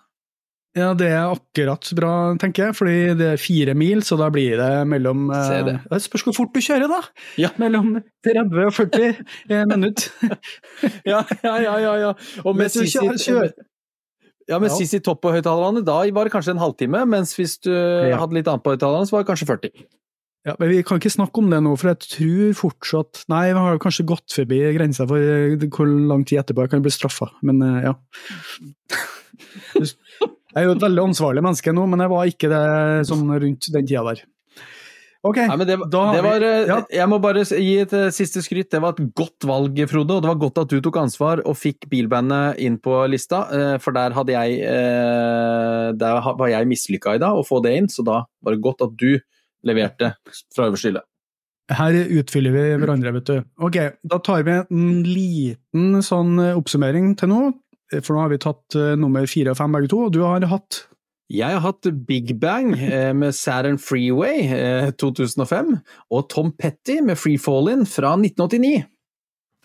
[0.77, 4.59] Ja, det er akkurat bra, tenker jeg, fordi det er fire mil, så da blir
[4.61, 5.77] det mellom Se det.
[5.89, 6.99] eh, Spørs hvor fort du kjører, da!
[7.41, 7.49] Ja.
[7.63, 7.95] Mellom
[8.27, 9.17] 30 og 40
[9.73, 10.11] minutter.
[11.09, 11.79] Ja, ja, ja.
[11.81, 12.11] ja, ja.
[12.45, 13.55] Og med kjører-
[14.47, 14.77] ja, med Ja.
[14.77, 18.19] Sisi Topp på høyttalerne, da var det kanskje en halvtime, mens hvis du Ja.
[18.21, 19.73] hadde litt annet på høyttalerne, så var det kanskje 40.
[20.47, 23.59] Ja, men Vi kan ikke snakke om det nå, for jeg tror fortsatt Nei, vi
[23.59, 27.33] har kanskje gått forbi grensa for eh, hvor lang tid etterpå jeg kan bli straffa,
[27.43, 27.95] men eh, ja.
[30.57, 32.65] Jeg er jo et veldig ansvarlig menneske nå, men jeg var ikke det
[33.11, 34.23] sånn rundt den tida der.
[35.27, 36.77] Ok, Nei, men det, da har det var, eh, ja.
[37.01, 38.69] Jeg må bare gi et eh, siste skryt.
[38.73, 40.17] Det var et godt valg, Frode.
[40.17, 43.75] Og det var godt at du tok ansvar og fikk bilbandet inn på lista, eh,
[43.83, 44.63] for der hadde jeg
[46.01, 48.87] Der var jeg mislykka i dag, å få det inn, så da var det godt
[48.87, 49.19] at du
[49.67, 50.15] leverte
[50.55, 51.05] fra øverste hylle.
[51.75, 53.47] Her utfyller vi hverandre, vet du.
[53.67, 57.41] Ok, da tar vi en liten sånn oppsummering til nå,
[58.03, 60.45] for nå har vi tatt eh, nummer fire og fem begge to, og du har
[60.51, 60.85] hatt
[61.33, 65.77] Jeg har hatt Big Bang eh, med Saturn Freeway eh, 2005,
[66.11, 68.87] og Tom Petty med Free Fall-In fra 1989.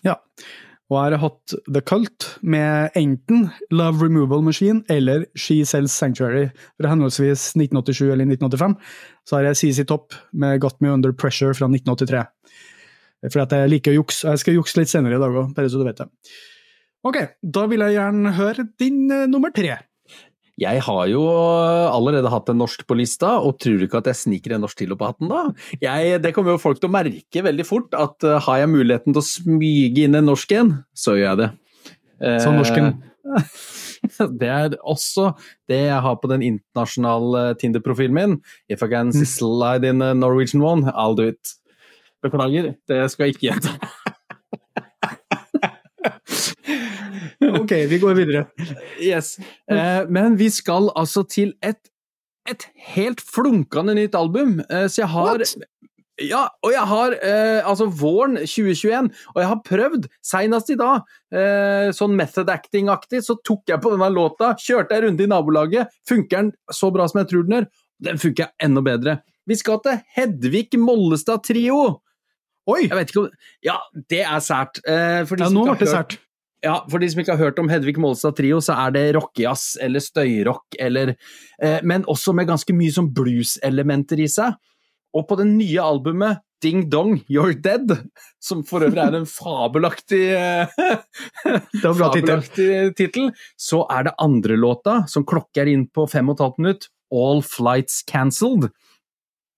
[0.06, 0.18] Ja.
[0.92, 6.50] Og jeg har hatt The Cult med enten Love Removal Machine eller She Sells Sanctuary
[6.76, 8.74] fra henholdsvis 1987 eller 1985.
[9.24, 12.26] Så har jeg CC Topp med Got Me Under Pressure fra 1983.
[13.30, 15.70] For at jeg liker å jukse, jeg skal jukse litt senere i dag òg, bare
[15.70, 16.10] så du vet det.
[17.02, 19.80] Ok, da vil jeg gjerne høre din uh, nummer tre.
[20.60, 24.20] Jeg har jo allerede hatt en norsk på lista, og tror du ikke at jeg
[24.20, 25.40] sniker en norsk til opp på hatten da?
[25.82, 29.16] Jeg, det kommer jo folk til å merke veldig fort, at uh, har jeg muligheten
[29.16, 31.50] til å smyge inn en norsk en, så gjør jeg det.
[32.22, 32.92] Så norsken.
[34.40, 35.32] det er også
[35.70, 38.36] det jeg har på den internasjonale Tinder-profilen min.
[38.70, 41.56] If I can slide in a Norwegian one, I'll do it.
[42.22, 43.74] Beklager, det skal jeg ikke gjenta.
[47.72, 48.44] Ok, vi går videre.
[49.00, 49.38] Yes.
[49.70, 51.80] Eh, men vi skal altså til et,
[52.50, 54.58] et helt flunkende nytt album.
[54.68, 55.54] Eh, så jeg har What?
[56.20, 61.06] Ja, og jeg har eh, altså våren 2021, og jeg har prøvd, senest i dag,
[61.32, 65.94] eh, sånn method acting-aktig, så tok jeg på denne låta, kjørte jeg runde i nabolaget,
[66.06, 67.68] funker den så bra som jeg tror den gjør?
[68.04, 69.16] Den funker enda bedre.
[69.48, 71.80] Vi skal til Hedvig Mollestad Trio.
[72.70, 72.84] Oi!
[72.84, 73.32] Jeg vet ikke om
[73.64, 73.80] Ja,
[74.12, 74.84] det er sært.
[74.84, 76.20] Eh, Ja, nå ble det sært.
[76.62, 79.80] Ja, for de som ikke har hørt om Hedvig Molstad Trio, så er det rockejazz
[79.82, 81.16] eller støyrock, eller
[81.62, 84.54] eh, Men også med ganske mye sånn blues-elementer i seg.
[85.12, 87.90] Og på det nye albumet Ding Dong, You're Dead,
[88.38, 90.70] som for øvrig er en fabelaktig eh,
[91.82, 96.62] fabelaktig tittel, så er det andre låta, som klokker inn på fem og et halvt
[96.62, 98.70] minutt, All Flights Cancelled.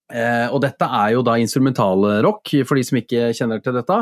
[0.09, 4.01] Eh, og dette er jo da instrumentalrock, for de som ikke kjenner til dette.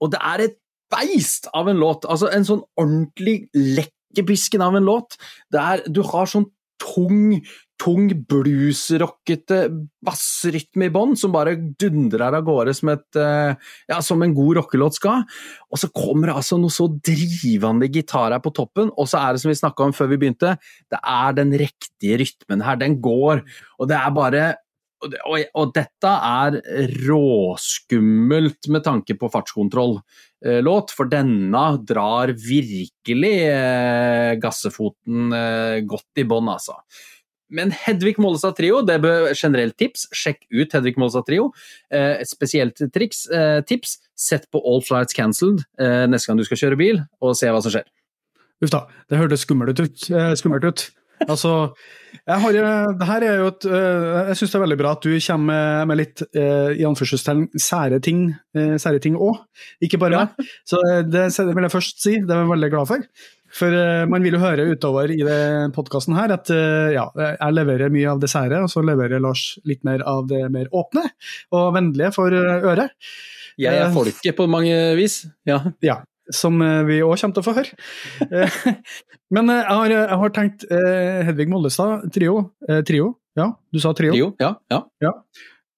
[0.00, 0.59] Og det er et
[0.90, 2.06] beist av en låt.
[2.10, 5.18] Altså en sånn ordentlig lekkerbisken av en låt.
[5.52, 6.48] Det er, du har sånn
[6.80, 7.36] tung,
[7.80, 9.60] tung bluesrockete
[10.04, 13.52] bassrytme i bånn som bare dundrer av gårde som, et, eh,
[13.90, 15.26] ja, som en god rockelåt skal.
[15.70, 19.36] Og så kommer det altså noe så drivende gitar her på toppen, og så er
[19.36, 20.56] det som vi snakka om før vi begynte,
[20.90, 22.80] det er den riktige rytmen her.
[22.80, 23.44] Den går,
[23.78, 24.44] og det er bare
[25.00, 25.14] og,
[25.54, 26.58] og, dette er
[27.06, 36.50] råskummelt med tanke på fartskontroll-låt, for denne drar virkelig eh, gassefoten eh, godt i bånn,
[36.52, 36.78] altså.
[37.50, 40.06] Men Hedvig Mollestad Trio, det bør generelt tips.
[40.14, 41.48] Sjekk ut Hedvig Mollestad Trio.
[41.90, 46.60] Eh, spesielt triks, eh, tips, sett på All Flights Cancelled eh, neste gang du skal
[46.62, 47.88] kjøre bil, og se hva som skjer.
[48.60, 50.06] Uff da, det hørtes skummelt ut.
[50.12, 50.86] eh, skummelt ut.
[51.28, 51.72] Altså,
[52.26, 54.92] jeg har, eh, det her er jo et, eh, jeg syns det er veldig bra
[54.96, 58.22] at du kommer med, litt eh, i anførselstegn sære ting
[58.54, 59.42] sære ting òg,
[59.84, 60.24] ikke bare Ja.
[60.24, 60.48] meg.
[60.66, 60.80] Så
[61.10, 63.04] det, det vil jeg først si, det er jeg veldig glad for.
[63.50, 63.74] For
[64.06, 65.24] man vil jo høre utover i
[65.74, 66.46] podkasten her at
[66.94, 70.44] ja, jeg leverer mye av det sære, og så leverer Lars litt mer av det
[70.54, 71.02] mer åpne
[71.58, 72.94] og vennlige for øret.
[73.58, 75.24] Jeg er folket på mange vis.
[75.50, 75.58] Ja.
[75.82, 75.98] Ja,
[76.34, 77.78] som eh, vi òg kommer til å få høre.
[78.26, 78.58] Eh,
[79.34, 80.66] Men eh, jeg har, jeg har tenkt
[81.28, 82.42] Hedvig Mollestad, trio.
[82.86, 84.14] Trio, ja, du sa trio.
[84.16, 84.32] Trio.
[84.42, 84.82] Ja.
[85.02, 85.12] ja.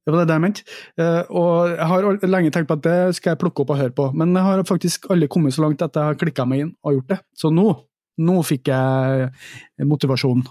[0.03, 0.63] Det var det jeg mente.
[1.31, 4.09] Og jeg har lenge tenkt på at det skal jeg plukke opp og høre på,
[4.19, 6.97] men jeg har faktisk aldri kommet så langt at jeg har klikka meg inn og
[6.97, 7.21] gjort det.
[7.39, 7.69] Så nå,
[8.25, 10.43] nå fikk jeg motivasjon.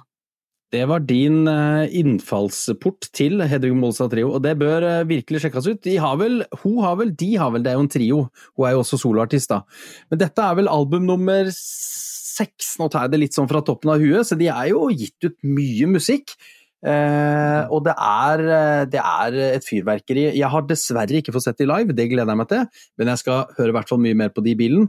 [0.72, 5.68] Det var din eh, innfallsport til Hedvig Mollestad Trio, og det bør eh, virkelig sjekkes
[5.68, 5.82] ut.
[5.84, 8.20] De har vel, hun har vel, de har vel, det er jo en trio,
[8.56, 9.66] hun er jo også soloartist da.
[10.12, 13.92] Men dette er vel album nummer seks, nå tar jeg det litt sånn fra toppen
[13.92, 16.38] av huet, så de er jo gitt ut mye musikk.
[16.82, 20.30] Eh, og det er, eh, det er et fyrverkeri.
[20.32, 22.66] Jeg har dessverre ikke fått sett de live, det gleder jeg meg til,
[22.98, 24.88] men jeg skal høre i hvert fall mye mer på de i bilen.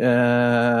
[0.00, 0.79] Eh,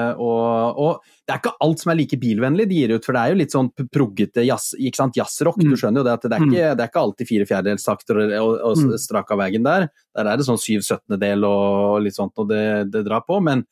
[0.70, 3.32] og, det er ikke alt som er like bilvennlig de gir ut, for det er
[3.32, 5.58] jo litt sånn proggete jazz, ikke sant, jazzrock.
[5.60, 5.72] Mm.
[5.72, 8.34] Du skjønner jo det at det er ikke, det er ikke alltid fire fjerdedelsstakter og,
[8.38, 8.94] og, og mm.
[9.04, 9.86] strak av veien der.
[10.18, 13.38] Der er det sånn syv syttendedel og litt sånt, og det, det drar på.
[13.44, 13.66] Men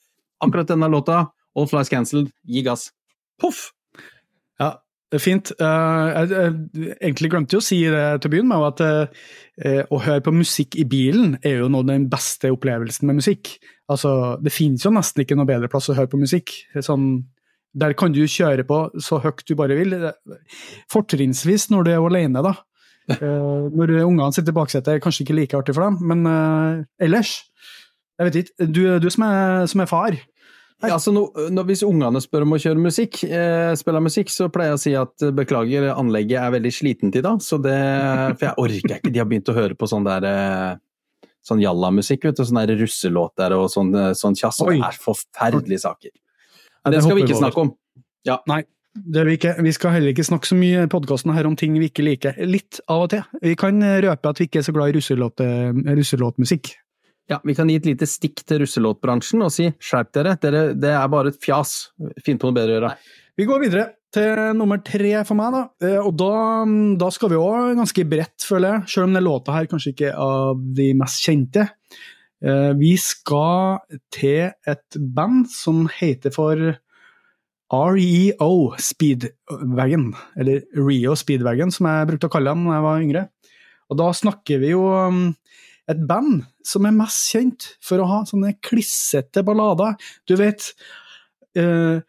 [0.44, 1.24] akkurat denne låta,
[1.58, 2.88] All Flies Cancelled, gi gass.
[3.42, 3.70] Poff!
[4.58, 4.76] Ja,
[5.16, 5.54] Fint.
[5.56, 6.50] Uh, jeg,
[6.98, 10.34] egentlig glemte jo å si det til å begynne med, at uh, å høre på
[10.36, 13.54] musikk i bilen er jo av den beste opplevelsen med musikk.
[13.88, 16.52] Altså, Det finnes jo nesten ikke noe bedre plass å høre på musikk.
[16.84, 17.24] Sånn,
[17.72, 19.96] der kan du kjøre på så høyt du bare vil.
[20.92, 22.58] Fortrinnsvis når du er alene, da.
[23.08, 27.38] Når ungene sitter i baksetet, er kanskje ikke like artig for dem, men ellers
[28.18, 28.66] Jeg vet ikke.
[28.66, 30.16] Du, du som, er, som er far,
[30.86, 34.76] altså no, no, hvis ungene spør om å kjøre musikk, eh, spille musikk, så pleier
[34.76, 37.42] jeg å si at eh, beklager, anlegget er veldig slitent i dag.
[37.42, 37.74] Så det,
[38.38, 39.10] for jeg orker ikke.
[39.10, 40.78] De har begynt å høre på sånn der eh,
[41.48, 42.46] sånn jallamusikk, vet du.
[42.46, 44.62] Sånn russelåter og sånn, eh, sånn tjass.
[44.62, 46.14] Det er forferdelige saker.
[46.84, 47.74] Men det, skal vi ikke snakke om.
[48.28, 48.38] Ja.
[48.46, 48.62] Nei,
[48.94, 49.58] det vi, ikke.
[49.66, 52.38] vi skal heller ikke snakke så mye i podkasten her om ting vi ikke liker.
[52.46, 53.26] Litt av og til.
[53.42, 55.02] Vi kan røpe at vi ikke er så glad i
[55.98, 56.76] russelåtmusikk.
[57.28, 60.94] Ja, Vi kan gi et lite stikk til russelåtbransjen og si skjerp dere, dere det
[60.96, 61.90] er bare et fjas.
[62.24, 62.92] Finn på noe bedre å gjøre.
[63.38, 63.84] Vi går videre
[64.16, 65.62] til nummer tre for meg, da.
[65.84, 66.64] Eh, og da,
[66.98, 68.92] da skal vi òg ganske bredt, føler jeg.
[68.94, 71.68] Selv om den låta her kanskje ikke er av de mest kjente.
[72.40, 73.82] Eh, vi skal
[74.14, 76.64] til et band som heter for
[77.68, 83.24] REO Speedwagon, eller Rio Speedwagon, som jeg brukte å kalle dem da jeg var yngre.
[83.92, 84.86] Og da snakker vi jo
[85.88, 89.96] et band som er mest kjent for å ha sånne klissete ballader.
[90.28, 90.72] Du vet
[91.58, 92.04] uh,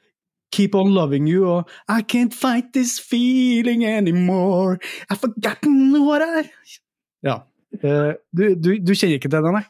[0.50, 4.80] Keep on loving you og I can't fight this feeling anymore.
[5.10, 6.50] I've forgotten what I
[7.26, 7.44] Ja.
[7.84, 9.68] Uh, du, du, du, kjenner ikke til den, nei?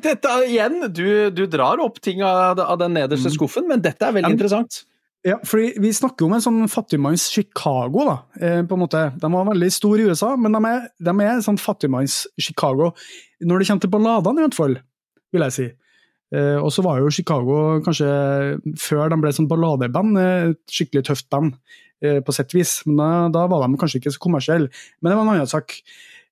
[0.00, 3.34] Dette, igjen, du, du, drar opp ting av, av den nederste mm.
[3.34, 4.78] skuffen, men dette er veldig ja, interessant.
[5.22, 8.04] Ja, fordi Vi snakker om en sånn fattigmanns Chicago.
[8.04, 9.18] da, eh, på en måte.
[9.18, 12.92] De var veldig store i USA, men de er, de er sånn fattigmanns Chicago
[13.40, 14.76] når det kommer til balladene, i hvert fall,
[15.32, 15.70] vil jeg si.
[16.32, 21.28] Eh, og så var jo Chicago kanskje, før de ble sånn balladeband, et skikkelig tøft
[21.30, 21.54] band
[22.02, 22.82] eh, på sitt vis.
[22.86, 24.72] Men da, da, var de kanskje ikke så kommersielle.
[25.00, 25.76] Men det var en annen sak.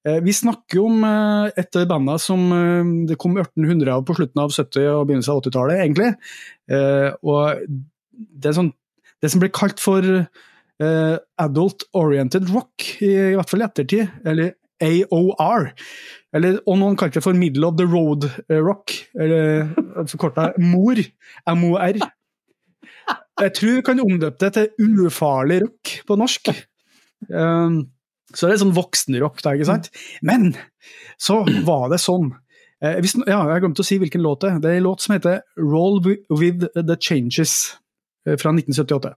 [0.08, 4.16] Eh, vi snakker om eh, et av bandene som eh, det kom 1800 av på
[4.16, 6.14] slutten av 70- og begynnelsen av 80-tallet, egentlig.
[6.72, 7.66] Eh, og
[8.20, 8.72] det sånn
[9.20, 14.14] det som blir kalt for uh, Adult Oriented Rock, i, i, hvert fall i ettertid,
[14.24, 15.70] eller AOR.
[16.32, 19.74] Eller, og noen kaller det for Middle of the Road eh, Rock, eller
[20.08, 21.02] forkorta MOR.
[21.58, 22.00] MOR.
[23.40, 26.52] Jeg tror vi kan omdøpe det til ufarlig rock på norsk.
[27.28, 27.82] Um,
[28.32, 29.90] så det er sånn voksenrock, da, ikke sant?
[30.24, 30.52] Men
[31.20, 32.30] så var det sånn
[32.84, 34.60] eh, hvis, ja, Jeg glemte å si hvilken låt det er.
[34.62, 37.56] Det er en låt som heter Roll With The Changes.
[38.28, 39.14] Eh, fra 1978.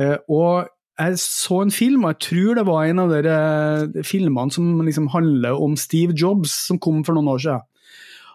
[0.00, 0.68] Eh, og
[1.00, 4.82] jeg så en film, og jeg tror det var en av de eh, filmene som
[4.84, 7.68] liksom handler om Steve Jobs, som kom for noen år siden.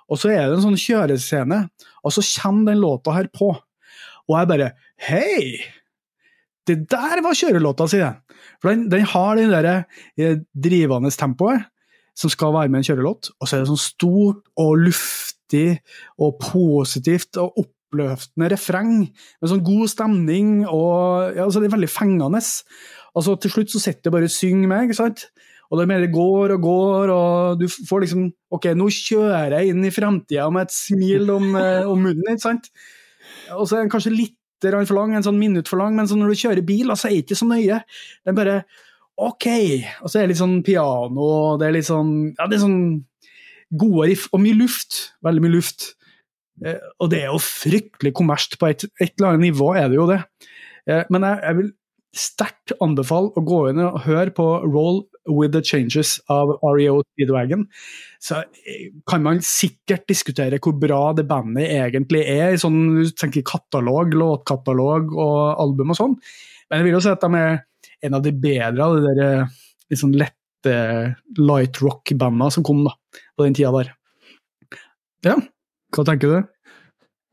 [0.07, 1.63] Og så er det en sånn kjørescene,
[2.01, 3.51] og så kommer den låta her på.
[4.27, 4.73] Og jeg bare
[5.07, 5.59] Hei!
[6.67, 8.37] Det der var kjørelåta, sier jeg.
[8.59, 11.67] For den, den har den der drivende tempoet
[12.17, 15.77] som skal være med en kjørelåt, og så er det sånn stort og luftig
[16.17, 21.78] og positivt og opp oppløftende refreng med sånn god stemning, og ja, altså det er
[21.78, 22.41] veldig fengende.
[23.17, 25.28] Altså Til slutt så sitter jeg bare og synger med, ikke sant?
[25.67, 29.84] Og det mer går og går, og du får liksom Ok, nå kjører jeg inn
[29.84, 32.69] i framtida med et smil om, eh, om munnen, ikke sant?
[33.56, 36.15] Og så er den kanskje litt for lang, en sånn minutt for lang, men så
[36.17, 37.76] når du kjører bil, så er det ikke så nøye.
[38.26, 38.56] Det er bare
[39.21, 39.45] OK.
[40.02, 42.63] Og så er det litt sånn piano, og det er litt sånn Ja, det er
[42.63, 42.82] sånn
[43.78, 44.97] gode riff, og mye luft.
[45.26, 45.91] Veldig mye luft.
[46.65, 50.00] Eh, og det er jo fryktelig kommersielt på et, et, eller annet nivå, er det
[50.00, 50.22] jo det.
[50.89, 51.76] Eh, men jeg, jeg vil
[52.17, 57.67] sterkt anbefale å gå inn og høre på Roll with the Changes av REO Speedwagon.
[58.24, 62.80] Så eh, kan man sikkert diskutere hvor bra det bandet egentlig er, i sånn
[63.20, 66.17] tenker katalog, låtkatalog og album og sånn.
[66.67, 67.62] Men jeg vil jo si at de er
[68.08, 69.54] en av de bedre av de der
[69.91, 70.74] liksom lette
[71.39, 72.96] light rock-bandene som kom da,
[73.38, 73.93] på den tida der.
[75.26, 75.38] Ja.
[75.95, 76.54] Hva tenker du?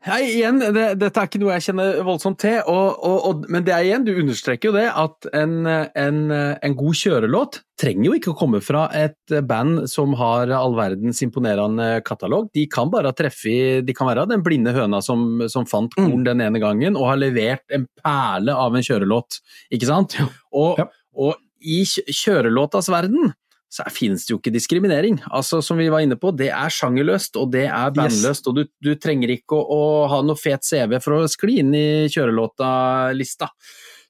[0.05, 3.64] Nei, igjen, det, Dette er ikke noe jeg kjenner voldsomt til, og, og, og, men
[3.64, 8.19] det er igjen, du understreker jo det at en, en, en, god kjørelåt trenger jo
[8.19, 12.51] ikke å komme fra et band som har all verdens imponerende katalog.
[12.53, 16.20] De kan bare treffe i De kan være den blinde høna som, som fant korn
[16.20, 16.26] mm.
[16.28, 19.41] den ene gangen og har levert en perle av en kjørelåt,
[19.72, 20.18] ikke sant?
[20.53, 20.91] Og, ja.
[21.16, 23.33] og i kjørelåtas verden
[23.75, 25.18] så finnes det jo ikke diskriminering.
[25.35, 28.47] Altså, som vi var inne på, det er sjangerløst, og det er bandløst, yes.
[28.51, 31.75] og du, du, trenger ikke å, å, ha noe fet CV for å skli inn
[31.75, 33.51] i kjørelåta-lista.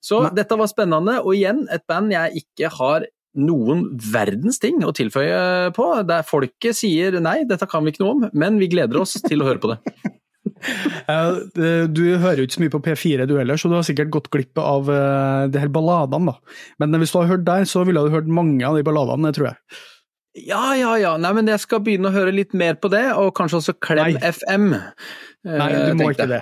[0.05, 0.35] Så Nei.
[0.37, 5.73] dette var spennende, og igjen, et band jeg ikke har noen verdens ting å tilføye
[5.75, 9.17] på, der folket sier nei, dette kan vi ikke noe om, men vi gleder oss
[9.25, 9.81] til å høre på det.
[11.95, 14.31] Du hører jo ikke så mye på P4 du heller, så du har sikkert gått
[14.33, 16.33] glipp av uh, de her balladene.
[16.33, 16.61] da.
[16.83, 19.53] Men hvis du har hørt der, så ville du hørt mange av de balladene, tror
[19.53, 19.83] jeg.
[20.35, 21.12] Ja, ja, ja.
[21.21, 24.17] Nei, men jeg skal begynne å høre litt mer på det, og kanskje også Klem
[24.17, 24.33] Nei.
[24.35, 24.73] FM.
[25.45, 26.41] Nei, du må ikke det.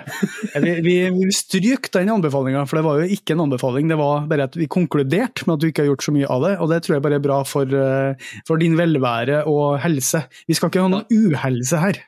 [0.63, 3.91] Vi, vi, vi stryk den anbefalinga, for det var jo ikke en anbefaling.
[3.91, 6.47] Det var bare at vi konkluderte med at du ikke har gjort så mye av
[6.47, 10.23] det, og det tror jeg bare er bra for, eh, for din velvære og helse.
[10.49, 12.01] Vi skal ikke ha noe uhelse her.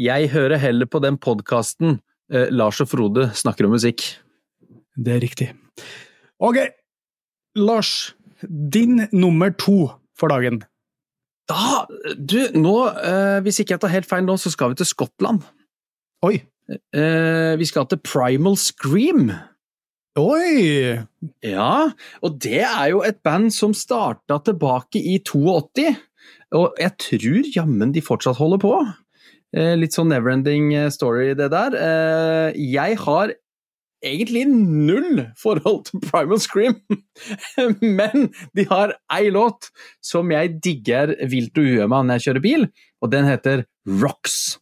[0.00, 1.98] Jeg hører heller på den podkasten
[2.32, 4.04] eh, Lars og Frode snakker om musikk.
[4.96, 5.52] Det er riktig.
[6.42, 6.58] Ok,
[7.58, 8.12] Lars.
[8.42, 10.64] Din nummer to for dagen.
[11.50, 11.84] Da,
[12.16, 15.44] du, nå, eh, hvis ikke jeg tar helt feil nå, så skal vi til Skottland.
[16.26, 16.38] Oi.
[16.70, 19.32] Eh, vi skal til Primal Scream.
[20.18, 21.00] Oi!
[21.40, 21.74] Ja,
[22.20, 25.94] og det er jo et band som starta tilbake i 82.
[26.58, 28.74] Og jeg tror jammen de fortsatt holder på.
[29.52, 31.76] Eh, litt sånn neverending eh, story, det der.
[31.76, 33.34] Eh, jeg har
[34.02, 36.80] egentlig null forhold til Primal Scream,
[38.00, 39.70] men de har ei låt
[40.02, 42.66] som jeg digger vilt og uhemma når jeg kjører bil,
[43.02, 43.64] og den heter
[44.02, 44.58] Rocks.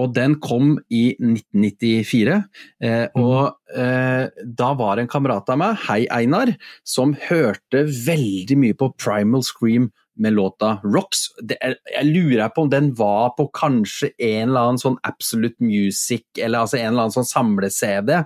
[0.00, 2.36] Og den kom i 1994.
[2.80, 3.20] Eh, mm.
[3.20, 4.26] og eh,
[4.58, 6.54] da var det en kamerat av meg, hei Einar,
[6.88, 9.90] som hørte veldig mye på Primal Scream
[10.20, 11.28] med låta Rocks.
[11.56, 16.26] Er, jeg lurer på om den var på kanskje en eller annen sånn Absolute Music,
[16.38, 18.16] eller altså en eller annen sånn samle-CD.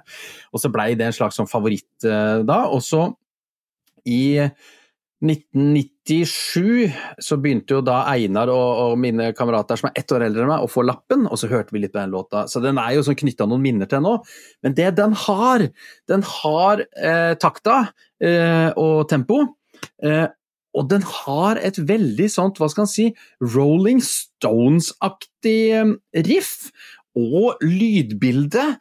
[0.53, 2.65] Og så blei det en slags sånn favoritt uh, da.
[2.75, 3.07] Og så
[4.05, 4.41] i
[5.25, 6.93] 1997
[7.23, 10.51] så begynte jo da Einar og, og, mine kamerater som er ett år eldre enn
[10.51, 12.45] meg, å få lappen, og så hørte vi litt på den låta.
[12.51, 14.19] Så den er jo sånn knytta noen minner til nå.
[14.67, 15.67] Men det den har,
[16.11, 17.77] den har eh, takta
[18.21, 19.45] eh, og tempo.
[20.05, 20.27] Eh,
[20.75, 23.09] og den har et veldig sånt, hva skal man si,
[23.55, 25.95] Rolling Stones-aktig eh,
[26.27, 26.71] riff
[27.15, 28.75] og lydbilde.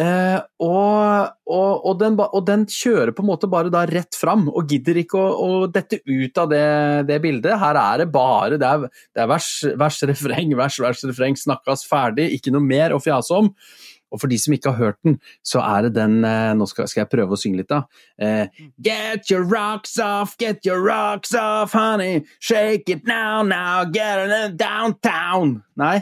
[0.00, 4.46] Eh, og, og, og, den, og, den, kjører på en måte bare da rett fram,
[4.48, 6.64] og gidder ikke å, å dette ut av det,
[7.10, 7.58] det, bildet.
[7.60, 8.86] Her er det bare det er,
[9.16, 9.50] det er vers,
[9.82, 13.50] vers, refreng, vers, vers, refreng, snakkes ferdig, ikke noe mer å fjase om.
[14.10, 16.88] Og for de som ikke har hørt den, så er det den eh, Nå skal,
[16.90, 17.84] skal jeg prøve å synge litt, da.
[18.20, 22.24] Eh, get your rocks off, get your rocks off, honey.
[22.40, 25.62] Shake it now, now, get it downtown.
[25.80, 26.00] Nei,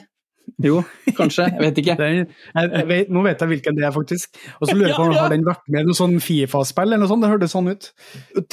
[0.65, 0.81] jo,
[1.17, 1.47] kanskje.
[1.53, 1.97] Jeg vet ikke.
[2.01, 4.39] Den, jeg vet, nå vet jeg hvilken det er, faktisk.
[4.59, 5.25] Og så lurer jeg på om ja, ja.
[5.27, 7.25] har den vært med i noe sånn Fifa-spill eller noe sånt?
[7.25, 7.91] Det hørtes sånn ut.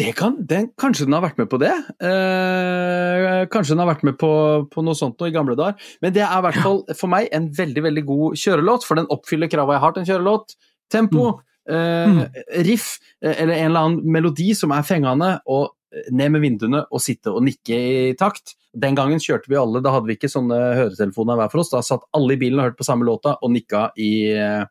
[0.02, 1.72] Det kan, den, kanskje den har vært med på det.
[2.10, 4.32] Eh, kanskje den har vært med på,
[4.72, 5.80] på noe sånt noe i gamle dager.
[6.04, 9.10] Men det er i hvert fall for meg en veldig veldig god kjørelåt, for den
[9.14, 10.58] oppfyller krava jeg har til en kjørelåt.
[10.92, 11.32] Tempo,
[11.70, 11.74] mm.
[11.76, 12.92] eh, riff
[13.24, 15.74] eh, eller en eller annen melodi som er fengende, og
[16.12, 18.56] ned med vinduene og sitte og nikke i takt.
[18.76, 21.72] Den gangen kjørte vi alle, da hadde vi ikke sånne høretelefoner hver for oss.
[21.74, 24.64] Da satt alle i bilen og hørte på samme låta og nikka i eh,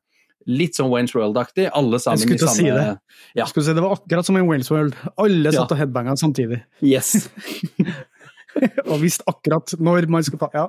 [0.50, 2.88] litt sånn Waynes World-aktig, alle sammen i samme si det.
[3.38, 3.46] Ja.
[3.48, 4.98] Si, det var akkurat som i Waynes World.
[5.16, 5.70] Alle satt ja.
[5.70, 6.60] og headbanga samtidig.
[6.84, 7.30] Yes.
[8.90, 10.66] og visste akkurat når man skal ta Ja.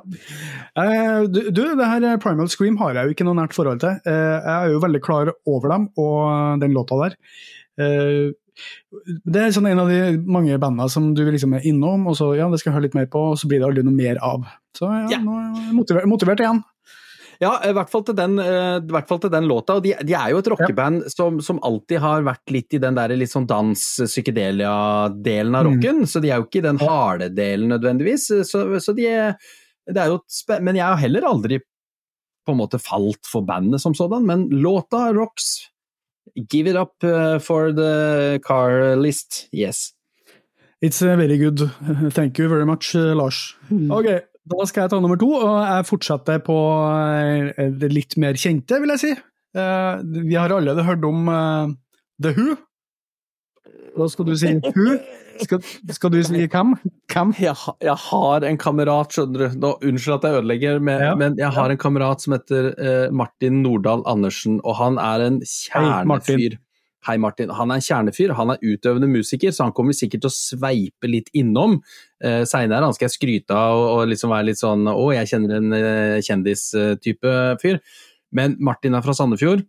[0.79, 3.99] Uh, du, du, det her Primal Scream har jeg jo ikke noe nært forhold til.
[4.07, 7.19] Uh, jeg er jo veldig klar over dem og den låta der.
[9.25, 12.31] Det er sånn en av de mange bandene som du liksom er innom, og så
[12.37, 14.21] ja, det skal jeg høre litt mer på, og så blir det aldri noe mer
[14.23, 14.47] av.
[14.75, 15.19] Så ja, ja.
[15.23, 16.63] nå er jeg motivert, motivert, igjen.
[17.41, 19.75] Ja, i hvert fall til den, eh, fall til den låta.
[19.75, 21.11] og De, de er jo et rockeband ja.
[21.11, 25.69] som, som, alltid har vært litt i den der litt sånn dans, psykedelia-delen av mm.
[25.69, 26.01] rocken.
[26.05, 26.09] Mm.
[26.11, 28.29] Så de er jo ikke i den harde delen nødvendigvis.
[28.47, 29.09] Så, så de
[29.85, 30.21] det er jo
[30.65, 31.59] Men jeg har heller aldri
[32.45, 34.25] på en måte falt for bandet som sådan.
[34.25, 35.67] Men låta rocks
[36.35, 39.93] Give it up uh, for the car list, yes.
[40.81, 41.59] It's uh, very good.
[42.11, 43.55] Thank you very much, uh, Lars.
[43.69, 43.91] Hmm.
[43.91, 44.09] Ok,
[44.45, 46.57] da skal jeg ta nummer to, og jeg fortsetter på
[47.79, 49.13] det litt mer kjente, vil jeg si.
[49.55, 51.31] Vi har allerede hørt om
[52.21, 52.57] The Who.
[53.95, 54.99] Da skal du si Who.
[55.43, 55.61] Skal,
[55.91, 56.75] skal, du si hvem?
[57.11, 57.31] hvem?
[57.41, 59.57] Jeg, jeg, har en kamerat, skjønner du.
[59.63, 61.15] Nå, unnskyld at jeg ødelegger, men, ja.
[61.19, 65.41] men jeg har en kamerat som heter uh, Martin Nordahl Andersen, og han er en
[65.41, 66.59] kjernefyr.
[67.05, 67.51] Hei, Martin.
[67.53, 71.09] Han er en kjernefyr, han er utøvende musiker, så han kommer sikkert til å sveipe
[71.11, 71.77] litt innom
[72.23, 72.87] eh, seinere.
[72.87, 75.77] Han skal jeg skryte av og, og liksom være litt sånn å, jeg kjenner en
[75.77, 77.77] eh, kjendis-type fyr.
[78.35, 79.61] Men Martin er fra Sandefjord,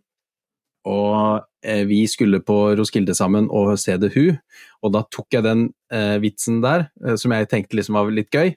[0.87, 4.37] og eh, vi skulle på Roskilde sammen og se The Who,
[4.85, 8.33] og da tok jeg den eh, vitsen der, eh, som jeg tenkte liksom var litt
[8.33, 8.55] gøy.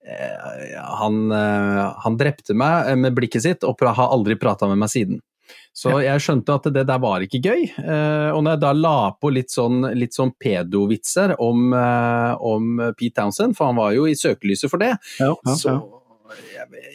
[0.00, 5.20] Han, han, drepte meg med blikket sitt, og har aldri prata med meg siden.
[5.76, 7.66] Så jeg skjønte at det der var ikke gøy.
[8.32, 13.58] og når jeg da la på litt sånn, litt sånn pedovitser om, om Pete Townsend,
[13.58, 15.76] for han var jo i søkelyset for det, ja, ja, så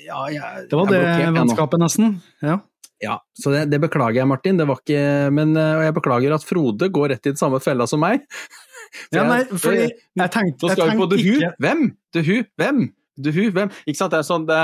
[0.05, 1.03] ja, jeg, Det var det
[1.37, 2.17] vennskapet, nesten.
[2.43, 2.59] Ja.
[3.03, 4.59] Ja, så det, det, beklager jeg, Martin.
[4.59, 5.01] Det var ikke,
[5.35, 8.23] men og jeg beklager at Frode går rett i den samme fella som meg.
[9.09, 11.81] For ja, nei, fordi jeg tenkte, jeg tenkte på ikke Hvem?
[12.15, 12.37] The Who?
[12.61, 12.85] Hvem?
[13.19, 13.49] The Who?
[13.55, 13.71] Hvem?
[13.85, 14.61] Ikke sant, det er sånn det...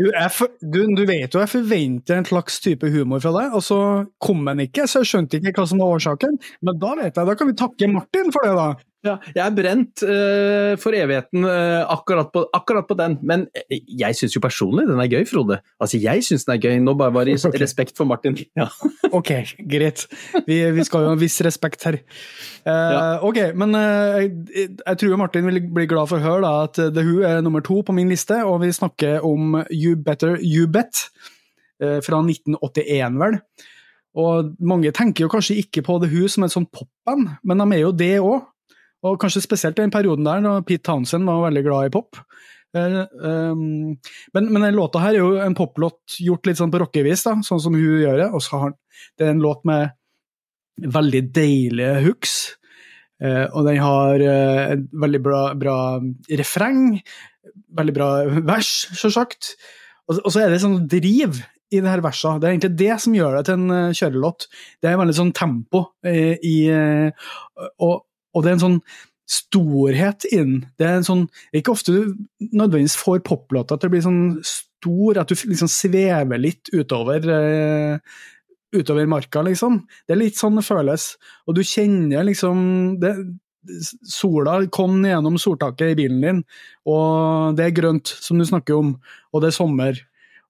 [0.00, 3.64] Du, for, du, du, vet jo jeg forventer en slags type humor fra deg, og
[3.64, 3.78] så
[4.22, 6.38] kom den ikke, så jeg skjønte ikke hva som var årsaken.
[6.64, 8.68] Men da vet jeg, da kan vi takke Martin for det, da.
[9.02, 13.80] Ja, jeg er brent uh, for evigheten uh, akkurat, på, akkurat, på, den, men eh,
[13.98, 15.58] jeg syns jo personlig den er gøy, Frode.
[15.82, 17.58] Altså, jeg syns den er gøy, nå bare var det okay.
[17.64, 18.38] respekt for Martin.
[18.62, 18.68] Ja.
[19.10, 19.30] ok,
[19.70, 20.04] greit.
[20.46, 21.98] Vi, vi, skal jo ha en viss respekt her.
[22.62, 23.02] Uh, ja.
[23.26, 27.06] Ok, men jeg, jeg, tror Martin vil bli glad for å høre da, at The
[27.06, 31.08] Who er nummer to på min liste, og vi snakker om You Better You Bet
[31.82, 33.40] fra 1981, vel.
[34.22, 37.78] Og mange tenker jo kanskje ikke på The Who som et sånt popband, men de
[37.78, 38.51] er jo det òg.
[39.02, 42.20] Og kanskje spesielt i den perioden der, da Pete Townsend var veldig glad i pop.
[42.72, 43.98] Uh, um,
[44.32, 47.34] men, men den låta her er jo en poplåt gjort litt sånn på rockevis, da,
[47.44, 48.28] sånn som hun gjør det.
[48.32, 48.76] Og så har
[49.18, 49.92] det er en låt med
[50.94, 52.36] veldig deilige hooks.
[53.22, 55.76] Uh, og den har uh, et veldig bra, bra,
[56.40, 56.86] refreng,
[57.76, 58.12] veldig bra
[58.46, 59.56] vers, sjølsagt.
[60.08, 61.42] Og, og så er det sånn driv
[61.72, 62.38] i det her verset.
[62.40, 64.48] Det er egentlig det som gjør det til en kjørelåt.
[64.80, 66.56] Det er veldig sånn tempo i,
[67.80, 67.94] og,
[68.32, 68.82] og det er en sånn
[69.32, 70.62] storhet inn.
[70.78, 71.22] Det er en sånn
[71.56, 76.40] Ikke ofte du nødvendigvis får poplåter til å bli sånn stor, at du liksom svever
[76.40, 78.16] litt utover uh,
[78.72, 79.82] utover marka, liksom.
[80.08, 81.12] Det er litt sånn det føles.
[81.46, 82.62] Og du kjenner liksom
[83.02, 83.14] det,
[84.10, 86.40] Sola kom gjennom soltaket i bilen din,
[86.90, 88.96] og det er grønt, som du snakker om,
[89.30, 90.00] og det er sommer,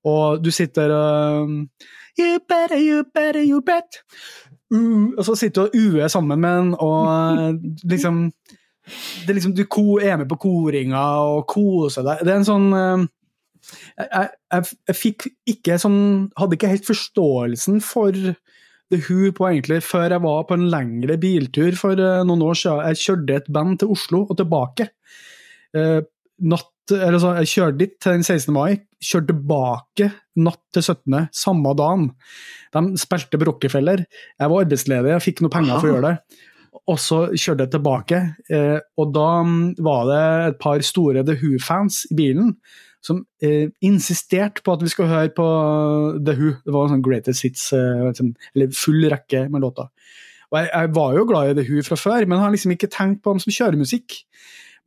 [0.08, 1.52] og du sitter uh,
[2.16, 4.00] You better, you better, you bet
[4.72, 7.56] uh, Og så sitter du og uer sammen med en, og eh,
[7.92, 8.24] liksom
[9.28, 9.64] liksom, Du
[10.02, 12.24] er med på koringa og koser deg.
[12.24, 13.04] Det er en sånn uh,
[13.98, 14.08] jeg,
[14.50, 16.00] jeg, jeg, fikk ikke sånn
[16.34, 18.16] Hadde ikke helt forståelsen for
[18.92, 22.58] The Who på egentlig før jeg var på en lengre biltur for uh, noen år
[22.60, 22.82] siden.
[22.90, 24.90] Jeg kjørte et band til Oslo og tilbake.
[26.42, 28.52] Natt, eller så, jeg kjørte dit til den 16.
[28.54, 30.08] mai, kjørte tilbake
[30.42, 32.08] natt til 17., samme dagen.
[32.74, 34.02] De spilte på Rockefeller.
[34.40, 36.40] Jeg var arbeidsledig, jeg fikk noe penger for å gjøre det.
[36.90, 38.20] Og så kjørte jeg tilbake,
[38.50, 42.56] eh, og da mm, var det et par store The Who-fans i bilen
[43.02, 45.46] som eh, insisterte på at vi skulle høre på
[46.22, 46.56] The Who.
[46.64, 49.90] Det var en sånn greatest hits, eh, liksom, eller full rekke med låter.
[50.52, 52.90] Og jeg, jeg, var jo glad i The Who fra før, men har liksom ikke
[52.92, 54.18] tenkt på dem som kjøremusikk.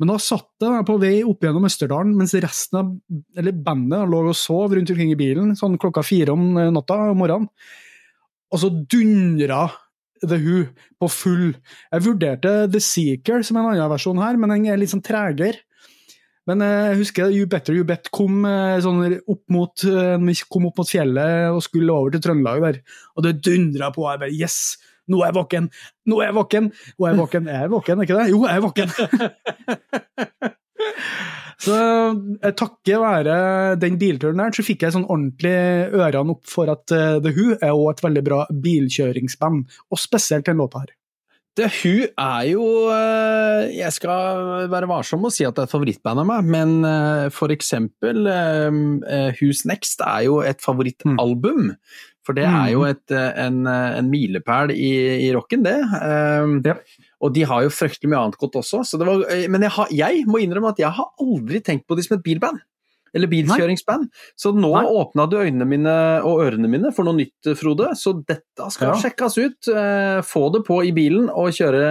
[0.02, 2.91] Men da satt jeg på vei opp gjennom Østerdalen mens resten av
[3.39, 6.98] eller bandet lå og sov rundt omkring i bilen sånn klokka fire om eh, natta
[7.14, 7.48] om morgenen.
[8.52, 9.70] Og så dundra
[10.26, 10.66] The Who
[11.00, 11.46] på full.
[11.93, 15.64] Jeg vurderte The Seeker som en annen versjon her, men den er litt sånn tregere.
[16.46, 19.00] Men eh, jeg husker You Better You Bet kom, eh, sånn
[19.32, 19.86] opp mot,
[20.52, 22.82] kom opp mot fjellet og skulle over til Trøndelag der,
[23.16, 24.10] og det dundra på.
[24.12, 24.60] Jeg bare Yes!
[25.12, 25.70] Nå er jeg våken!
[26.10, 26.70] Nå er jeg våken!
[26.97, 28.28] Nå er jeg våken, jeg er våken, ikke det?
[28.32, 28.89] Jo, jeg er våken!
[31.66, 31.78] så
[32.41, 33.38] eh, takket være
[33.82, 35.56] den bilturen der, så fikk jeg sånn ordentlig
[35.95, 40.49] ørene opp for at uh, The Who er også et veldig bra bilkjøringsband, og spesielt
[40.49, 40.93] den låta her.
[41.56, 45.76] The hun er jo eh, Jeg skal være varsom å si at det er et
[45.76, 48.28] favorittband av meg, men for eksempel
[49.39, 51.72] Who's Next er jo et favorittalbum.
[52.26, 52.89] For det er jo mm.
[52.89, 54.93] et, eh, en, eh, en milepæl i,
[55.28, 55.78] i rocken, det.
[55.93, 56.74] Um, ja.
[57.22, 58.82] Og de har jo fryktelig mye annet godt også.
[58.97, 62.06] Var, eh, men jeg, har, jeg, må innrømme at jeg har aldri tenkt på de
[62.06, 62.64] som et bilband.
[63.16, 64.09] Eller bilkjøringsband.
[64.39, 64.84] Så nå Nei.
[64.99, 65.95] åpna du øynene mine
[66.28, 67.93] og ørene mine for noe nytt, Frode.
[67.99, 68.97] Så dette skal ja.
[69.05, 69.72] sjekkes ut.
[69.72, 71.86] Uh, få det på i bilen og kjøre,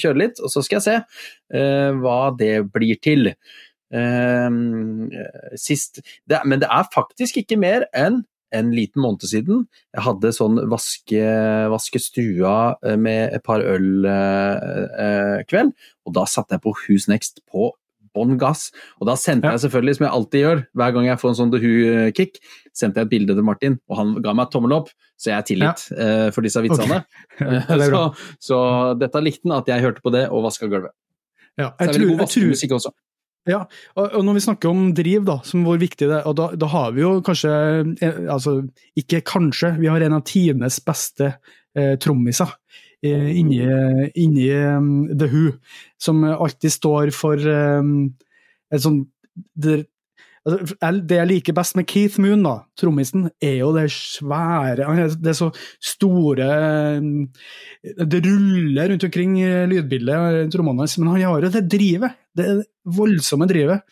[0.00, 3.32] kjøre litt, og så skal jeg se uh, hva det blir til.
[3.88, 4.52] Uh,
[5.56, 9.66] sist det, Men det er faktisk ikke mer enn en liten måned siden.
[9.94, 11.24] Jeg hadde sånn vaske,
[11.72, 17.42] vaske stua eh, med et par øl-kveld, eh, og da satte jeg på Who's Next
[17.50, 17.72] på
[18.16, 18.68] bånn gass.
[19.00, 21.52] Og da sendte jeg selvfølgelig, som jeg alltid gjør, hver gang jeg får en sånn
[21.54, 22.38] The Who-kick,
[22.76, 25.48] sendte jeg et bilde til Martin, og han ga meg tommel opp, så jeg er
[25.48, 25.98] tilgitt ja.
[25.98, 27.02] uh, for disse vitsene.
[27.34, 27.82] Okay.
[27.90, 28.04] så,
[28.50, 28.62] så,
[29.00, 30.94] dette likte han, at jeg hørte på det og vaska gulvet.
[31.58, 32.94] Ja, jeg, tror, god vaskemusikk også.
[33.48, 33.62] Ja,
[33.96, 36.68] og, når vi snakker om driv, da, som hvor viktig det er, og da, da
[36.68, 37.52] har vi jo kanskje
[38.04, 38.60] eh, Altså,
[38.98, 43.60] ikke kanskje, vi har en av tidenes beste eh, trommiser eh, inni,
[44.18, 45.52] inni um, The Who,
[46.00, 48.10] som alltid står for um,
[48.74, 49.06] et sånt
[49.54, 49.84] det,
[50.42, 55.30] altså, det jeg liker best med Keith Moon, da, trommisen, er jo det svære Det
[55.30, 56.48] er så store
[57.84, 59.38] Det ruller rundt omkring
[59.70, 62.18] lydbildet, trommene hans, men han har jo det drivet.
[62.34, 62.48] Det
[62.98, 63.86] voldsomme drivet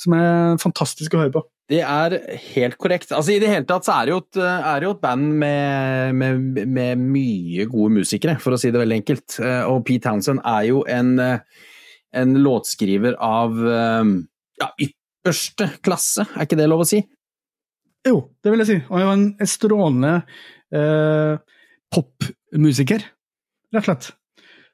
[0.00, 1.44] som er fantastisk å høre på.
[1.70, 2.16] Det er
[2.56, 3.12] helt korrekt.
[3.14, 6.16] Altså, I det hele tatt så er det jo et, det jo et band med,
[6.18, 9.36] med, med, mye gode musikere, for å si det veldig enkelt.
[9.70, 16.66] Og Pete Townsend er jo en, en låtskriver av ja, ypperste klasse, er ikke det
[16.70, 17.04] lov å si?
[18.06, 18.78] Jo, det vil jeg si.
[18.88, 20.12] Og Han er en, en strålende
[20.72, 21.58] eh,
[21.92, 23.04] popmusiker,
[23.74, 24.10] rett og slett.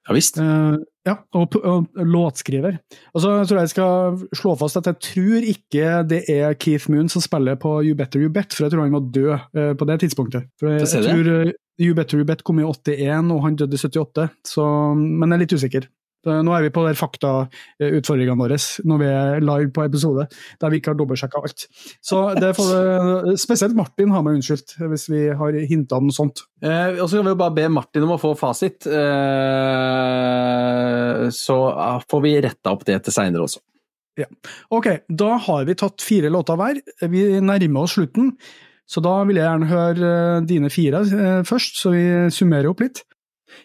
[0.07, 0.39] Ja visst.
[0.39, 2.79] Uh, ja, og, og, låtskriver.
[3.15, 6.91] Og så tror jeg jeg skal slå fast at jeg tror ikke det er Keith
[6.93, 9.73] Moon som spiller på You Better You Bet, for jeg tror han var død uh,
[9.79, 10.51] på det tidspunktet.
[10.61, 11.53] For jeg, jeg tror uh,
[11.83, 15.37] You Better You Bet kom i 81, og han døde i 78, så, men jeg
[15.37, 15.89] er litt usikker.
[16.27, 20.27] Nå er vi på der faktautfordringene våre når vi er live på episode,
[20.61, 21.61] der vi ikke har dobbeltsjekka alt.
[22.05, 26.43] Så det får Spesielt Martin har meg unnskyldt hvis vi har hinta noe sånt.
[26.65, 29.03] Eh, og så kan vi jo bare be Martin om å få fasit, eh,
[31.35, 31.57] så
[32.11, 33.61] får vi retta opp det til seinere også.
[34.17, 34.29] Ja.
[34.73, 36.81] Ok, da har vi tatt fire låter hver.
[37.13, 38.33] Vi nærmer oss slutten.
[38.87, 40.11] Så da vil jeg gjerne høre
[40.47, 42.05] dine fire eh, først, så vi
[42.35, 43.03] summerer opp litt.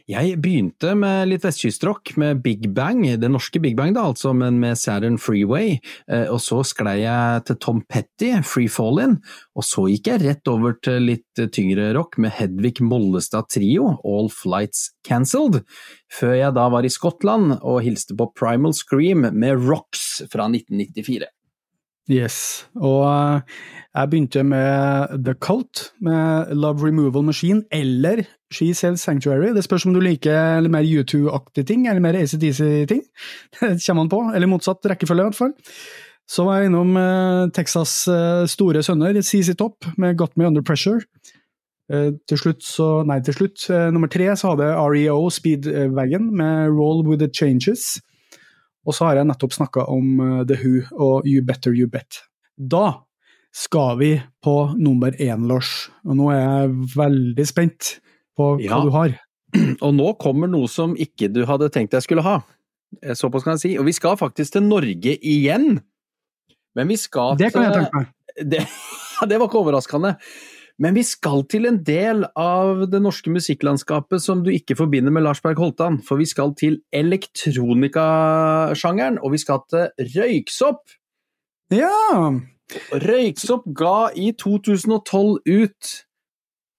[0.10, 4.60] Jeg begynte med litt vestkystrock, med Big Bang, det norske Big Bang da, altså, men
[4.62, 5.80] med Saturn Freeway.
[6.12, 9.20] Eh, og så sklei jeg til Tom Petty, Free Fallin',
[9.58, 14.32] og så gikk jeg rett over til litt tyngre rock med Hedvig Mollestad Trio, All
[14.34, 15.62] Flights Cancelled,
[16.14, 21.32] før jeg da var i Skottland og hilste på Primal Scream med Rocks fra 1994.
[22.10, 23.42] Yes, og uh,
[23.94, 29.52] jeg begynte med The Cult, med Love Removal Machine, eller She Sells Sanctuary.
[29.54, 33.04] Det spørs om du liker litt mer U2-aktige ting, eller mer ACDC-ting.
[33.62, 35.54] Det kommer man på, eller motsatt rekkefølge, i hvert fall.
[36.32, 40.66] Så var jeg innom uh, Texas' uh, store sønner, CC Top, med Got Me Under
[40.66, 41.06] Pressure.
[41.92, 43.66] til slutt så Nei, til slutt.
[43.92, 48.00] nummer tre så hadde REO Speedwagon med Roll With The Changes.
[48.88, 52.24] Og så har jeg nettopp snakka om uh, The Who og You Better You Bet.
[52.58, 53.04] Da
[53.52, 54.12] skal vi
[54.44, 55.90] på nummer én, Lars.
[56.08, 57.98] Og nå er jeg veldig spent
[58.38, 58.80] på hva ja.
[58.82, 59.18] du har.
[59.86, 62.38] Og nå kommer noe som ikke du hadde tenkt jeg skulle ha.
[63.04, 63.72] Eh, såpass kan jeg si.
[63.82, 65.82] Og vi skal faktisk til Norge igjen.
[66.80, 68.10] Men vi skal til Det kan jeg tenke meg.
[68.32, 68.62] Det,
[69.28, 70.14] det var ikke overraskende.
[70.82, 75.22] Men vi skal til en del av det norske musikklandskapet som du ikke forbinder med
[75.28, 76.00] Lars Berg Holtan.
[76.02, 80.82] For vi skal til elektronikasjangeren, og vi skal til røyksopp.
[81.78, 82.34] Ja!
[83.06, 86.10] Røyksopp ga i 2012 ut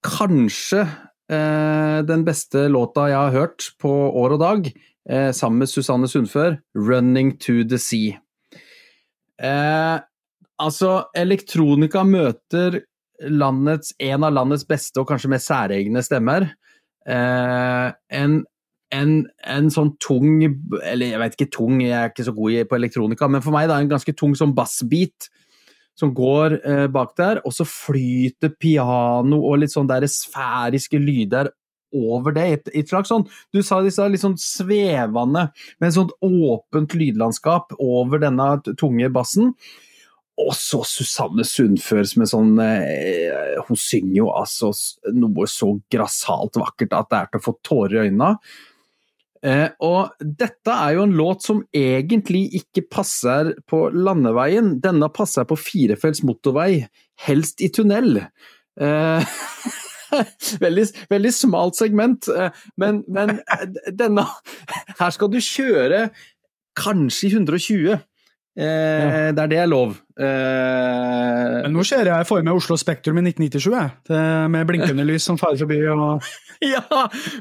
[0.02, 4.66] kanskje eh, den beste låta jeg har hørt på år og dag,
[5.06, 8.18] eh, sammen med Susanne Sundfør, 'Running to the Sea'.
[9.38, 10.02] Eh,
[10.58, 12.82] altså, elektronika møter
[13.28, 16.48] landets, en av landets beste og kanskje mest særegne stemmer.
[17.06, 17.86] Eh,
[18.18, 18.40] en,
[18.94, 22.78] en, en, sånn tung Eller jeg vet ikke tung, jeg er ikke så god på
[22.78, 25.32] elektronika, men for meg da en ganske tung sånn bassbeat
[25.98, 31.50] som går eh, bak der, og så flyter piano og litt sånn der sfæriske lyder
[31.92, 32.46] over det.
[32.56, 35.50] Et, et slags sånn, Du sa sa litt sånn svevende,
[35.80, 39.52] med et sånt åpent lydlandskap over denne tunge bassen.
[40.40, 44.70] Og så Susanne Sundfør som en sånn eh, Hun synger jo altså
[45.12, 48.36] noe så grassat vakkert at det er til å få tårer i øynene.
[49.42, 54.76] Eh, og dette er jo en låt som egentlig ikke passer på landeveien.
[54.82, 56.86] Denne passer på firefelts motorvei,
[57.26, 58.22] helst i tunnel.
[58.80, 59.34] Eh,
[60.62, 63.40] veldig, veldig, smalt segment, eh, men, men
[63.98, 64.28] denne
[65.00, 66.06] Her skal du kjøre
[66.78, 67.98] kanskje i 120.
[68.52, 69.32] Eh, ja.
[69.32, 69.94] Det er det er lov.
[70.20, 74.50] Eh, Men nå ser jeg for meg Oslo Spektrum i 1997, jeg.
[74.52, 75.78] med blinkende lys som farer forbi.
[75.88, 76.26] Og...
[76.74, 76.82] ja,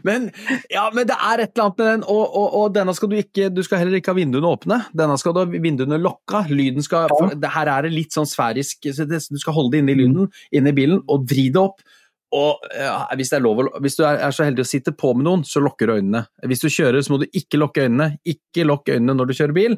[0.07, 0.29] men,
[0.71, 3.17] ja, men, det er et eller annet med den, og, og, og, denne skal du
[3.19, 4.81] ikke Du skal heller ikke ha vinduene åpne.
[4.95, 6.45] Denne skal du ha vinduene lokka.
[6.49, 7.31] Lyden skal ja.
[7.35, 9.99] det, Her er det litt sånn sfærisk, så det, du skal holde det inne i
[10.03, 10.45] lyden, mm.
[10.61, 11.83] inne i bilen, og vri det opp.
[12.31, 15.59] Og ja, hvis, lov, hvis, du er, så heldig å sitte på med noen, så
[15.63, 16.23] lukker du øynene.
[16.47, 18.13] Hvis du kjører, så må du ikke lukke øynene.
[18.23, 19.75] Ikke lukk øynene når du kjører bil.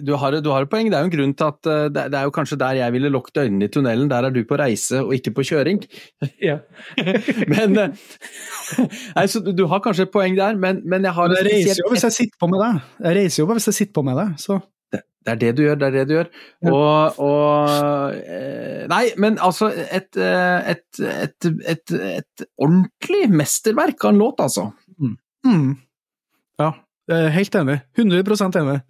[0.03, 0.89] du har, du har, et poeng.
[0.91, 2.95] Det er jo en grunn til at uh, det, det, er jo kanskje der jeg
[2.95, 4.09] ville lukket øynene i tunnelen.
[4.11, 5.83] Der er du på reise og ikke på kjøring.
[6.49, 6.59] Ja.
[7.53, 8.09] men uh,
[9.17, 11.93] nei, så Du har kanskje et poeng der, men, men jeg har Jeg reiser jo
[11.93, 12.83] hvis jeg sitter på med deg.
[13.07, 14.59] Jeg reiser jo hvis jeg sitter på med deg, så
[14.93, 16.31] det, det er det du gjør, det er det du gjør.
[16.65, 16.75] Ja.
[16.75, 24.45] Og, og uh, Nei, men altså et, et, et, et, ordentlig mesterverk av en låt,
[24.47, 24.71] altså.
[24.99, 25.17] Mm.
[25.49, 25.75] Mm.
[26.59, 26.73] Ja,
[27.35, 27.81] helt enig.
[27.99, 28.81] 100% enig.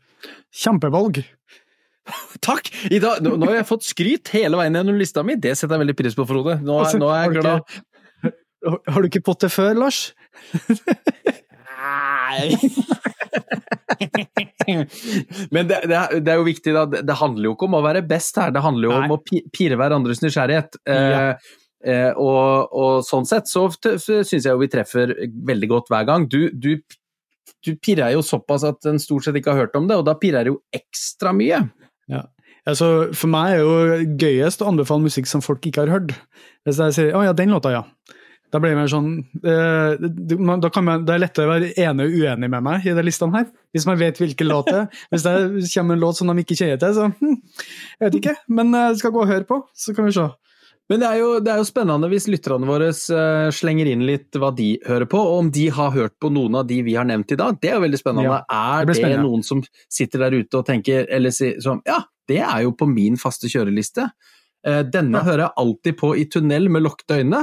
[0.55, 1.23] Kjempevalg!
[2.47, 2.71] Takk!
[3.03, 5.85] Dag, nå, nå, har jeg fått skryt hele veien gjennom lista mi, det setter jeg
[5.87, 6.59] veldig pris på, Frode.
[6.65, 7.59] Nå, altså, nå er jeg glad.
[7.63, 10.01] Ikke, har du ikke fått det før, Lars?
[11.79, 12.57] Nei
[15.55, 16.83] Men det, det, det, er jo viktig, da.
[16.87, 19.07] Det handler jo ikke om å være best her, det handler jo Nei.
[19.07, 19.21] om å
[19.55, 20.79] pire hverandres nysgjerrighet.
[20.89, 20.99] Ja.
[20.99, 21.55] Eh,
[21.93, 25.15] eh, og, og, sånn sett så syns jeg jo vi treffer
[25.49, 26.29] veldig godt hver gang.
[26.31, 26.75] Du, du
[27.69, 30.17] du pirrer jo såpass at en stort sett ikke har hørt om det, og da
[30.19, 31.63] pirrer det jo ekstra mye.
[32.11, 32.25] Ja.
[32.69, 36.17] Altså, for meg er jo gøyest å anbefale musikk som folk ikke har hørt.
[36.67, 37.87] Hvis jeg sier 'Å ja, den låta, ja'.
[38.49, 39.09] Da blir det mer sånn
[39.45, 40.63] eh, da man,
[41.05, 43.47] da, er lettere å være enig og uenig med meg i de listene her,
[43.77, 44.87] hvis man vet hvilken låt det er.
[45.13, 47.37] Hvis det kommer en låt som de ikke kjenner til, så hm,
[47.99, 48.37] jeg vet ikke.
[48.49, 50.25] Men jeg skal gå og høre på, så kan vi se.
[50.89, 54.37] Men det er, jo, det er, jo, spennende hvis lytterne våre uh, slenger inn litt
[54.41, 57.05] hva de hører på, og om de har hørt på noen av de vi har
[57.09, 57.59] nevnt i dag.
[57.61, 58.39] Det er jo veldig spennende.
[58.39, 58.39] Ja,
[58.81, 59.61] er det, det noen som
[59.93, 63.51] sitter der ute og tenker eller sier sånn Ja, det er jo på min faste
[63.53, 64.09] kjøreliste.
[64.65, 65.27] Uh, denne ja.
[65.29, 67.43] hører jeg alltid på i tunnel med lukkede øyne.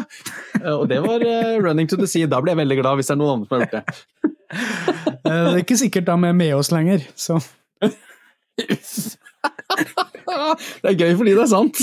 [0.57, 2.31] Uh, og det var 'Running to the Sea'.
[2.31, 3.83] Da blir jeg veldig glad hvis det er noen andre som har gjort det.
[5.21, 7.37] det er ikke sikkert de er med oss lenger, så
[10.81, 11.77] Det er gøy fordi det er sant.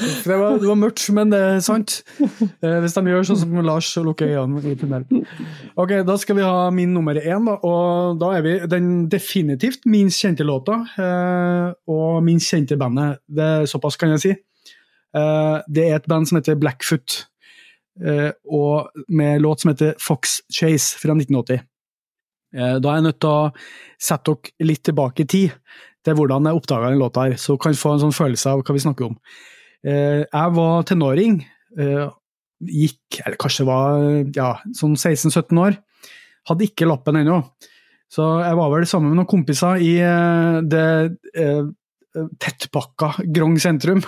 [0.00, 2.00] Det var, det var, mørkt, men det er sant.
[2.20, 5.24] Eh, hvis de gjør sånn som Lars og lukker øynene i tunnelen.
[5.80, 7.56] Ok, Da skal vi ha min nummer én, da.
[7.66, 10.80] Og da er vi den definitivt minst kjente låta.
[11.00, 13.20] Eh, og minst kjente bandet.
[13.28, 14.36] Det er Såpass kan jeg si.
[15.16, 17.24] Eh, det er et band som heter Blackfoot.
[18.00, 21.64] Eh, og med låt som heter Fox Chase fra 1980.
[22.56, 23.50] Eh, da er jeg nødt til å
[24.00, 25.56] sette dere litt tilbake i tid
[26.06, 28.76] til hvordan jeg oppdaga den låta her, så kan få en sånn følelse av hva
[28.76, 29.18] vi snakker om.
[29.86, 31.40] Eh, jeg var tenåring,
[31.78, 32.06] eh,
[32.60, 35.78] gikk, eller kanskje var ja, sånn 16-17 år,
[36.48, 37.42] hadde ikke lappen ennå.
[38.10, 40.88] Så jeg var vel sammen med noen kompiser i eh, det
[42.42, 44.00] tettpakka Grong sentrum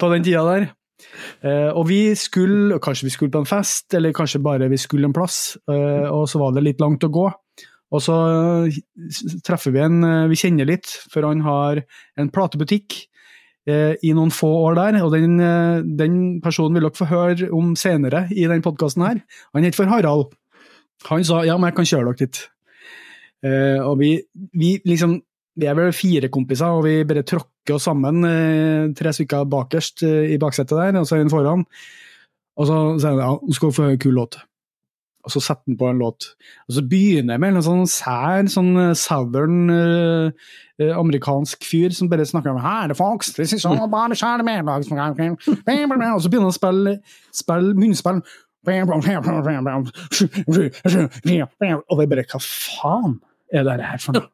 [0.00, 0.64] på den tida der.
[1.70, 5.14] og vi skulle, kanskje vi skulle på en fest, eller kanskje bare vi skulle en
[5.14, 7.28] plass, og så var det litt langt å gå.
[7.90, 8.16] Og så
[8.70, 8.80] eh,
[9.46, 11.82] treffer vi en eh, vi kjenner litt, for han har
[12.20, 12.96] en platebutikk
[13.68, 15.00] eh, i noen få år der.
[15.04, 19.22] Og den, eh, den, personen vil dere få høre om senere i denne podkasten her.
[19.56, 20.30] Han heter for Harald.
[21.08, 22.44] Han sa ja, men jeg kan kjøre dere dit.
[23.46, 24.12] Eh, og vi,
[24.52, 25.18] vi, liksom
[25.60, 30.04] vi er vel fire kompiser, og vi bare tråkker oss sammen, eh, tre stykker bakerst
[30.06, 31.66] i baksetet der, og så en foran.
[32.60, 34.38] Og så sier han ja, nå skal få høre en kul låt
[35.24, 36.30] og så setter han på en låt.
[36.68, 40.30] Og så begynner jeg med en sånn sær, sånn eh, southern uh,
[40.96, 44.16] amerikansk fyr som bare snakker om Her, folks, this is all about the
[46.16, 46.96] Og så begynner han å spille,
[47.36, 48.22] spille munnspill.
[51.88, 53.20] Og det er bare Hva faen
[53.52, 54.28] er det her for noe?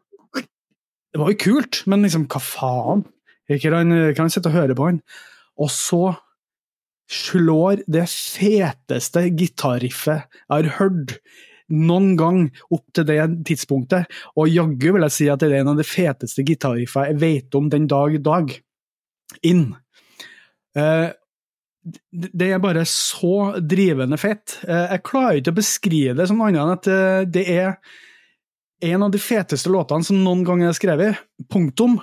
[1.17, 3.07] Det var jo kult, men liksom, hva faen?
[3.49, 4.99] Kan han, kan han sitte og høre på han?
[5.63, 6.11] Og så
[7.11, 11.19] slår det feteste gitarriffet jeg har hørt
[11.73, 12.41] noen gang
[12.71, 14.07] opp til det tidspunktet.
[14.39, 17.59] Og jaggu vil jeg si at det er en av de feteste gitarriffene jeg vet
[17.59, 18.55] om den dag i dag.
[19.47, 19.69] Inn.
[20.79, 21.11] Uh,
[22.11, 24.61] det er bare så drivende fett.
[24.67, 27.77] Uh, jeg klarer ikke å beskrive det som annet enn at uh, det er
[28.87, 31.23] en av de feteste låtene som noen gang er skrevet.
[31.51, 31.99] Punktum.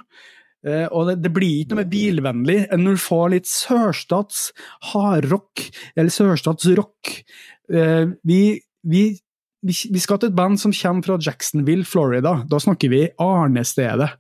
[0.64, 4.46] Eh, og det, det, blir ikke noe mer bilvennlig enn når du får litt sørstats
[4.94, 5.66] hardrock,
[5.98, 6.80] eller sørstatsrock.
[6.80, 7.16] rock.
[7.74, 8.42] Eh, vi,
[8.88, 9.04] vi,
[9.64, 12.38] vi, skal til et band som kommer fra Jacksonville, Florida.
[12.48, 14.14] Da snakker vi arnestedet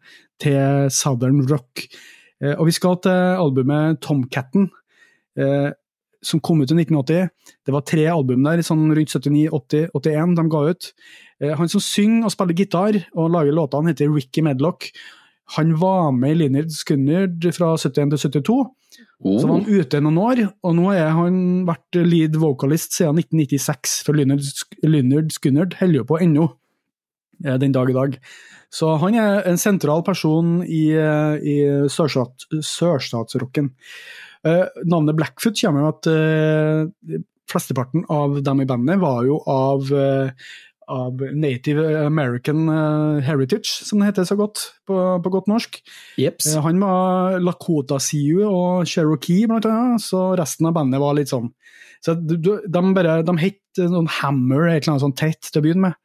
[0.44, 1.88] til southern rock.
[2.44, 4.66] Uh, og vi skal til albumet Tomcatten,
[5.39, 5.70] uh,
[6.24, 7.30] som kom ut i 1980.
[7.64, 10.89] Det var tre album der, sånn rundt 79, 80, 81 de ga ut.
[11.60, 14.88] Han som synger og spiller gitar og lager låtene, heter Ricky Medlock.
[15.58, 18.56] Han var med i Linnard Skynyrd fra 71 til 72.
[19.24, 19.38] Oh.
[19.39, 21.38] Så var han ute noen år, og nå har han
[21.68, 24.00] vært lead vocalist siden 1996.
[24.08, 26.48] For Lynyrd Skynyrd holder jo på ennå,
[27.44, 28.18] den dag i dag.
[28.74, 31.58] Så han er en sentral person i, i
[31.91, 33.70] sørstatsrocken.
[34.44, 39.88] Uh, navnet Blackfoot kommer jo at uh, flesteparten av dem i bandet var jo av
[39.88, 40.50] uh,
[40.92, 45.80] av native American uh, heritage, som det heter så godt på, på godt norsk.
[46.20, 46.54] Jeps.
[46.66, 51.52] han var Lakota Siu og Cherokee, blant annet, så resten av bandet var litt sånn.
[52.04, 55.66] Så de, de, bare, de het sånn Hammer, et eller annet sånn tett til å
[55.66, 56.00] begynne med.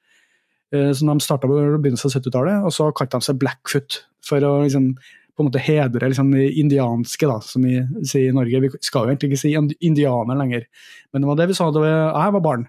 [0.74, 4.44] Uh, så de starta på begynnelsen av 70-tallet, og så kalte de seg Blackfoot for
[4.44, 4.92] å liksom,
[5.38, 8.64] på en måte hedre liksom, de indianske, da, som vi sier i Norge.
[8.64, 9.54] Vi skal jo egentlig ikke si
[9.86, 10.66] indianer lenger,
[11.12, 12.66] men det var det vi sa da jeg var barn.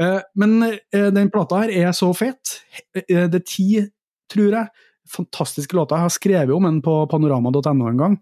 [0.00, 2.58] Eh, men eh, den plata her er så fet.
[2.96, 3.68] Eh, det er ti,
[4.32, 5.98] tror jeg, fantastiske låter.
[5.98, 8.18] Jeg har skrevet om den på panorama.no en gang.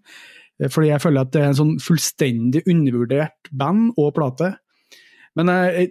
[0.60, 4.50] Fordi jeg føler at det er en sånn fullstendig undervurdert band og plate.
[5.38, 5.86] Men jeg,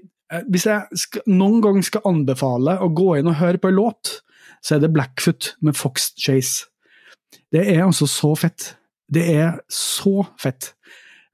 [0.45, 4.19] hvis jeg skal, noen gang skal anbefale å gå inn og høre på en låt,
[4.61, 6.67] så er det Blackfoot med Fox Chase.
[7.49, 8.75] Det er altså så fett.
[9.09, 10.75] Det er så fett.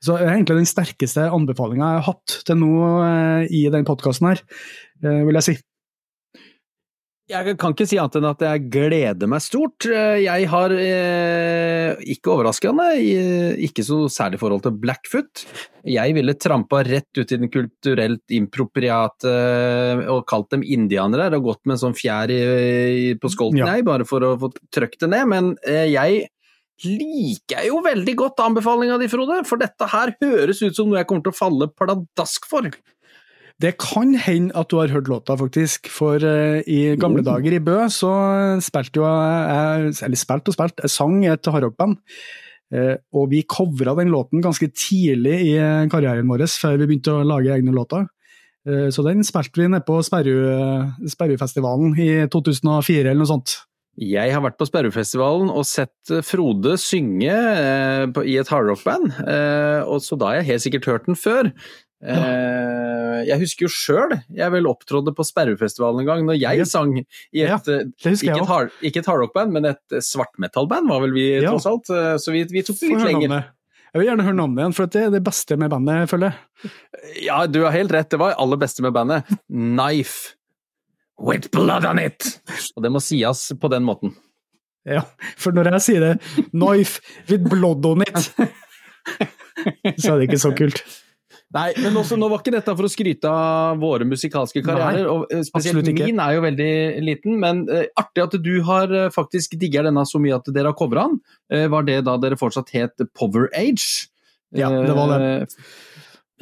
[0.05, 2.73] Så det er egentlig den sterkeste anbefalinga jeg har hatt til nå
[3.05, 4.43] eh, i den podkasten her,
[5.01, 5.61] eh, vil jeg si.
[7.25, 9.87] Jeg kan ikke si annet enn at jeg gleder meg stort.
[9.89, 12.85] Jeg har, eh, ikke overraskende,
[13.65, 15.41] ikke så særlig forhold til Blackfoot.
[15.89, 19.33] Jeg ville trampa rett ut i den kulturelt impropriate
[20.05, 22.29] og kalt dem indianere og gått med en sånn fjær
[23.17, 23.73] på skolten, ja.
[23.73, 25.25] jeg, bare for å få trøkt det ned.
[25.33, 26.27] Men jeg
[26.83, 30.99] liker jeg jo veldig godt anbefalinga di, Frode, for dette her høres ut som noe
[30.99, 32.67] jeg kommer til å falle pladask for.
[33.63, 35.87] Det kan hende at du har hørt låta, faktisk.
[35.91, 37.27] For uh, i gamle oh.
[37.29, 38.11] dager i Bø så
[38.63, 42.01] spilte jo jeg Eller spilte og spilte, jeg sang i et hardrockband.
[42.73, 45.55] Uh, og vi covra den låten ganske tidlig i
[45.91, 48.09] karrieren vår, før vi begynte å lage egne låter.
[48.67, 53.55] Uh, så den spilte vi nede på Sperrufestivalen i 2004 eller noe sånt.
[53.95, 59.07] Jeg har vært på Sperrefestivalen og sett eh, Frode synge eh, på, i et hardrockband,
[59.23, 61.51] eh, og så da har jeg helt sikkert hørt den før.
[62.05, 66.91] Eh, jeg husker jo sjøl jeg vel opptrådde på Sperrefestivalen en gang, når jeg sang
[66.99, 71.15] i et, ja, eh, ikke, et hard, ikke et hardrockband, men et svartmetallband var vel
[71.15, 71.53] vi ja.
[71.53, 73.51] tross alt, så vi, vi tok det litt lenger.
[73.95, 76.39] Jeg vil gjerne høre navnet igjen, for det er det beste med bandet, jeg føler
[77.23, 79.37] Ja, du har helt rett, det var aller beste med bandet.
[79.47, 80.35] Knife.
[81.21, 82.27] With blood on it!
[82.75, 84.15] Og det må sies på den måten.
[84.85, 85.01] Ja,
[85.41, 86.11] for når jeg sier det,
[86.51, 88.27] knife with blood on it,
[90.01, 90.83] så er det ikke så kult.
[91.55, 95.05] Nei, men også, nå var ikke dette for å skryte av våre musikalske karrierer.
[95.05, 96.71] Nei, og eh, Spesielt min er jo veldig
[97.05, 100.73] liten, men uh, artig at du har uh, faktisk digger denne så mye at dere
[100.73, 101.21] har covra den.
[101.53, 104.09] Uh, var det da dere fortsatt het Power Age?
[104.55, 105.47] Ja, det var det.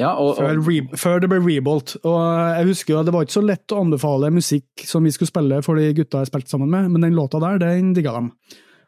[0.01, 0.41] Ja, og, og...
[0.41, 1.95] Før, re, før, det ble Rebolt.
[2.01, 5.29] Og jeg husker jo Det var ikke så lett å anbefale musikk som vi skulle
[5.29, 8.31] spille for de gutta jeg spilte sammen med, men den låta der, den digga dem.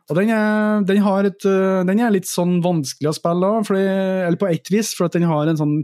[0.05, 1.45] Og den er, den, et,
[1.89, 5.25] den er, litt sånn vanskelig å spille òg, eller på ett vis, for at den
[5.25, 5.79] har en sånn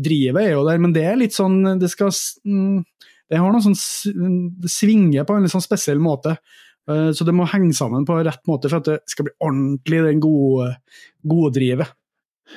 [0.00, 2.08] Drivet er jo der, men det er litt sånn Det skal
[2.48, 2.78] mm,
[3.28, 3.76] Det har noe sånn
[4.62, 6.38] Det svinger på en litt sånn spesiell måte.
[6.88, 10.00] Eh, så det må henge sammen på rett måte for at det skal bli ordentlig
[10.06, 10.70] den gode,
[11.28, 11.92] gode drivet.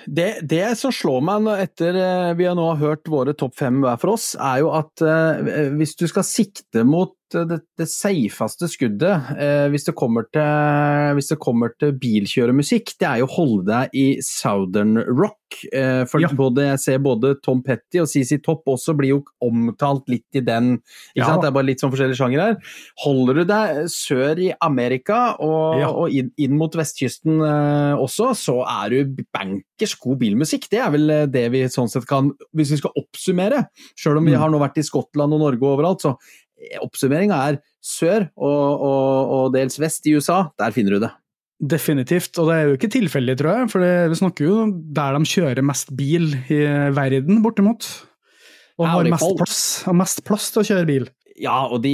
[0.06, 4.00] Det, det, som slår meg etter eh, vi har nå hørt våre topp fem hver
[4.02, 9.32] for oss, er jo at eh, hvis du skal sikte mot det, det safeste skuddet
[9.36, 13.96] eh, hvis, det til, hvis, det kommer til, bilkjøremusikk, det er jo å holde deg
[13.98, 15.38] i southern rock.
[15.76, 16.30] Eh, for ja.
[16.36, 20.44] både, jeg ser både Tom Petty og CC Topp også blir jo omtalt litt i
[20.46, 20.78] den.
[21.16, 21.38] Ikke Ja.
[21.42, 22.76] Det er bare litt sånn forskjellige sjangere her.
[23.04, 25.90] Holder du deg sør i Amerika og, ja.
[25.90, 30.70] og inn, inn, mot vestkysten eh, også, så er du bankers god bilmusikk.
[30.72, 33.66] Det er vel det vi sånn sett kan Hvis vi skal oppsummere,
[34.00, 34.42] sjøl om vi mm.
[34.44, 36.16] har nå vært i Skottland og Norge og overalt, så
[36.82, 41.12] oppsummeringa er sør og, og, og, dels vest i USA, der finner du det.
[41.62, 43.72] Definitivt, og det er jo ikke tilfeldig, tror jeg.
[43.74, 44.55] For vi snakker jo
[44.97, 46.62] der de kjører mest bil i
[46.95, 47.86] verden, bortimot.
[48.82, 51.05] Og har mest plass, har mest plass til å kjøre bil.
[51.40, 51.94] Ja, og de,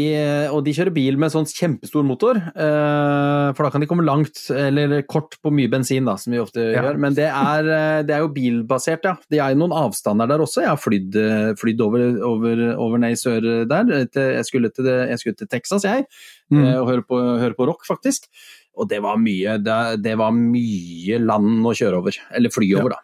[0.50, 4.40] og de, kjører bil med sånn kjempestor motor, uh, for da kan de komme langt,
[4.54, 6.82] eller kort på mye bensin, da, som vi ofte ja.
[6.82, 7.00] gjør.
[7.04, 9.16] Men det er, eh, det er, jo bilbasert, ja.
[9.30, 10.64] Det er jo noen avstander der også.
[10.66, 11.20] Jeg har flydd,
[11.62, 13.94] flydd over, over, over, ned i sør der.
[14.16, 16.08] Jeg skulle til, jeg skulle til Texas, jeg,
[16.50, 16.64] mm.
[16.80, 18.30] og høre på, høre på, rock, faktisk.
[18.78, 22.98] Og det var mye, det, det var mye land å kjøre over, eller fly over,
[22.98, 23.04] da.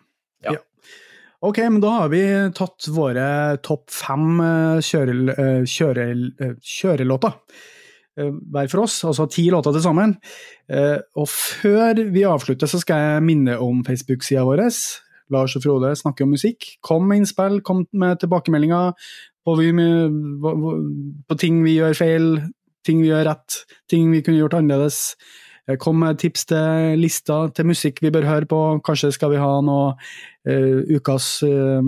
[0.49, 0.59] Ja.
[1.43, 2.23] Ok, men da har vi
[2.55, 3.27] tatt våre
[3.67, 6.05] topp fem eh, kjøre, eh, kjøre,
[6.39, 7.39] eh, kjørelåter
[8.13, 10.11] hver for oss, altså ti låter til sammen.
[11.17, 14.61] Og før vi avslutter, så skal jeg minne om Facebook-sida vår.
[15.33, 16.75] Lars og Frode snakker om musikk.
[16.85, 18.93] Kom med innspill, kom med tilbakemeldinger
[19.41, 19.55] på,
[21.25, 22.29] på ting vi gjør feil,
[22.85, 25.15] ting vi gjør rett, ting vi kunne gjort annerledes.
[25.79, 28.59] Kom med tips til lister til musikk vi bør høre på.
[28.83, 31.79] Kanskje skal vi ha noe uh, ukas uh,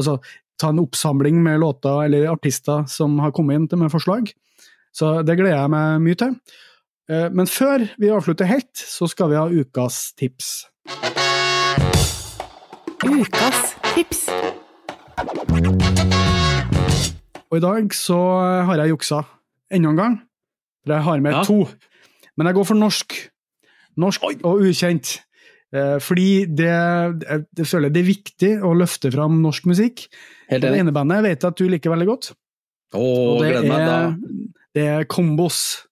[0.00, 0.16] Altså
[0.58, 4.32] ta en oppsamling med låter eller artister som har kommet inn med forslag.
[4.96, 6.32] Så det gleder jeg meg mye til.
[7.12, 10.64] Uh, men før vi avslutter helt, så skal vi ha ukas tips.
[13.04, 14.24] Ukas tips.
[17.48, 18.18] Og i dag så
[18.68, 19.20] har jeg juksa
[19.68, 20.18] enda en gang.
[20.80, 21.44] For jeg har med ja.
[21.44, 21.60] to.
[22.38, 23.16] Men jeg går for norsk.
[23.98, 25.16] Norsk og ukjent.
[25.74, 26.70] Eh, fordi det,
[27.58, 30.06] jeg føler det er viktig å løfte fram norsk musikk.
[30.48, 30.78] Helt enig.
[30.78, 32.30] Det ene bandet vet jeg at du liker veldig godt.
[32.96, 34.14] Åh, og det er,
[34.76, 35.82] det er Kombos.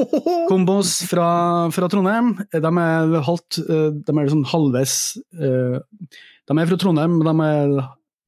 [0.50, 1.26] Kombos fra,
[1.74, 2.32] fra, Trondheim.
[2.54, 4.94] De er halvt eh, De er sånn halvveis
[5.38, 7.76] eh, De er fra Trondheim, men de er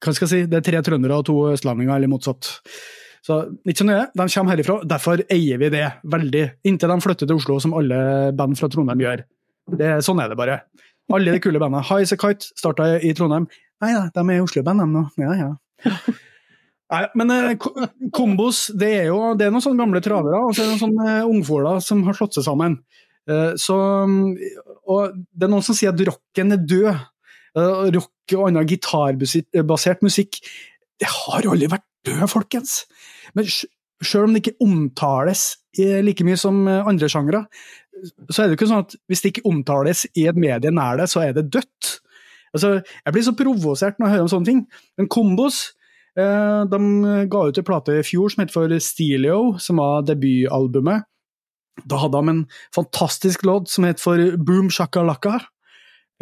[0.04, 2.50] hva skal jeg si, det er tre trøndere og to østlendinger, eller motsatt.
[3.26, 6.44] Så ikke så nøye, de kommer herifra, derfor eier vi det veldig.
[6.70, 7.98] Inntil de flytter til Oslo, som alle
[8.38, 9.24] band fra Trondheim gjør.
[9.80, 10.60] Det, sånn er det bare.
[11.14, 11.82] Alle de kule bandene.
[11.86, 13.48] High As A Kite starta i Trondheim.
[13.82, 15.02] Nei da, de er Oslo-band, de nå.
[15.22, 15.50] Ja, ja.
[16.94, 17.66] Nei, men eh,
[18.14, 20.82] kombos, det er jo det er noen sånne gamle travere og så er det noen
[20.84, 22.78] sånne eh, ungfoler som har slått seg sammen.
[23.26, 23.78] Eh, så,
[24.86, 27.02] og det er noen som sier at rocken er død.
[27.58, 30.38] Eh, rock og annen gitarbasert musikk
[30.96, 32.84] det har aldri vært død, folkens.
[33.36, 33.48] Men
[34.04, 37.44] sjøl om det ikke omtales like mye som eh, andre sjangre,
[38.30, 41.00] så er det jo ikke sånn at hvis det ikke omtales i et medie nær
[41.00, 41.96] det, så er det dødt.
[42.56, 44.62] Altså, jeg blir så provosert når jeg hører om sånne ting.
[44.96, 45.60] Men Kombos
[46.18, 46.80] eh, de
[47.32, 51.08] ga ut en plate i fjor som het for Stilio, som var debutalbumet.
[51.84, 55.38] Da hadde de en fantastisk låt som het for Boom Shakalaka.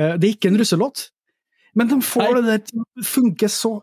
[0.00, 1.08] Eh, det er ikke en russelåt,
[1.74, 2.34] men de får Hei.
[2.38, 3.76] det der til å funke så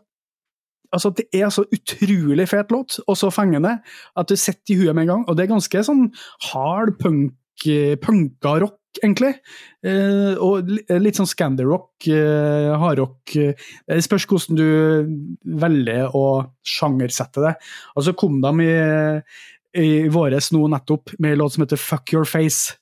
[0.92, 3.78] altså, det er så utrolig fet låt, og så fengende,
[4.16, 5.24] at du sitter i huet med en gang.
[5.28, 6.06] Og det er ganske sånn
[6.50, 9.32] hard punk, eh, punka rock, egentlig.
[9.84, 10.68] Eh, og
[11.00, 13.36] litt sånn scandy-rock, eh, hardrock.
[13.36, 13.54] Eh,
[13.88, 14.68] det spørs hvordan du
[15.64, 16.26] velger å
[16.66, 17.54] sjangersette det.
[17.96, 18.76] Og så kom de i,
[19.80, 22.76] i våres nå nettopp med en låt som heter Fuck Your Face.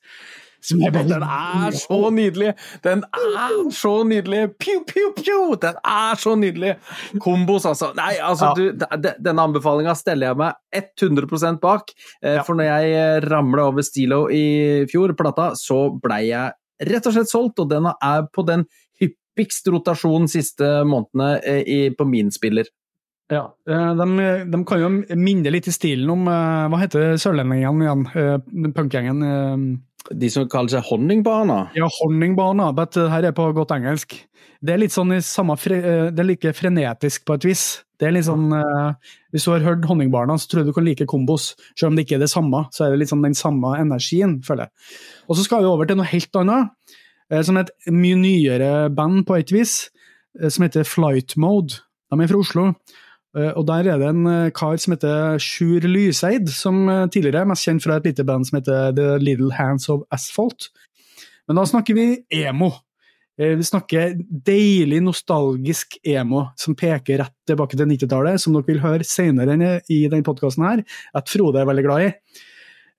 [0.69, 2.53] Den er så nydelig!
[2.85, 4.43] Den er så nydelig!
[4.61, 5.55] Pew, pew, pew!
[5.61, 6.75] Den er så nydelig!
[7.21, 7.91] Kombos, altså.
[7.97, 8.69] Nei, altså, du,
[9.01, 11.93] denne anbefalinga steller jeg meg 100 bak.
[12.21, 16.53] Eh, for når jeg eh, ramla over Stilo i fjor, plata, så blei jeg
[16.91, 18.67] rett og slett solgt, og den er på den
[19.01, 22.69] hyppigst rotasjonen siste månedene eh, på min spiller.
[23.31, 24.05] Ja, de,
[24.51, 28.73] de, kan jo minne litt i stilen om Hva heter sørlendingene igjen?
[28.75, 29.21] Punkgjengen?
[30.09, 31.67] De som kaller seg honningbarna?
[31.77, 34.17] Ja, honningbarna, men her er på godt engelsk.
[34.61, 35.77] Det er litt sånn i samme fre,
[36.13, 37.63] Det er like frenetisk på et vis.
[38.01, 38.97] Det er litt sånn uh,
[39.33, 41.51] Hvis du har hørt Honningbarna, så tror jeg du kan like kombos.
[41.73, 44.39] Selv om det ikke er det samme, så er det litt sånn den samme energien,
[44.45, 44.97] føler jeg.
[45.29, 46.97] Og så skal vi over til noe helt annet,
[47.33, 49.75] uh, som er et mye nyere band på et vis,
[50.41, 51.81] uh, som heter Flight Mode.
[52.11, 52.67] De er fra Oslo.
[53.37, 57.45] Eh, og Der er det en eh, kar som heter Sjur Lyseid, som eh, tidligere
[57.45, 60.69] er mest kjent fra et lite band som heter The Little Hands of Asphalt.
[61.47, 62.07] Men da snakker vi
[62.43, 62.71] emo.
[63.41, 64.11] Vi snakker
[64.45, 69.55] deilig nostalgisk emo som peker rett tilbake til 90-tallet, som dere vil høre senere
[69.89, 70.83] i denne podkasten her,
[71.17, 72.11] at Frode er veldig glad i.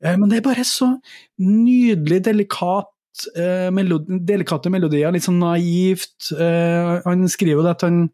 [0.08, 0.88] Men det er bare så
[1.38, 2.90] nydelig delikat
[3.76, 6.32] melodi, delikate melodier, litt sånn naivt.
[6.32, 8.08] han skriver at han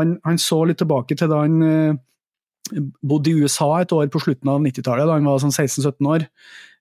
[0.00, 4.22] han, han, så litt tilbake til da han uh, bodde i USA et år på
[4.24, 6.26] slutten av 90-tallet, da han var sånn 16-17 år.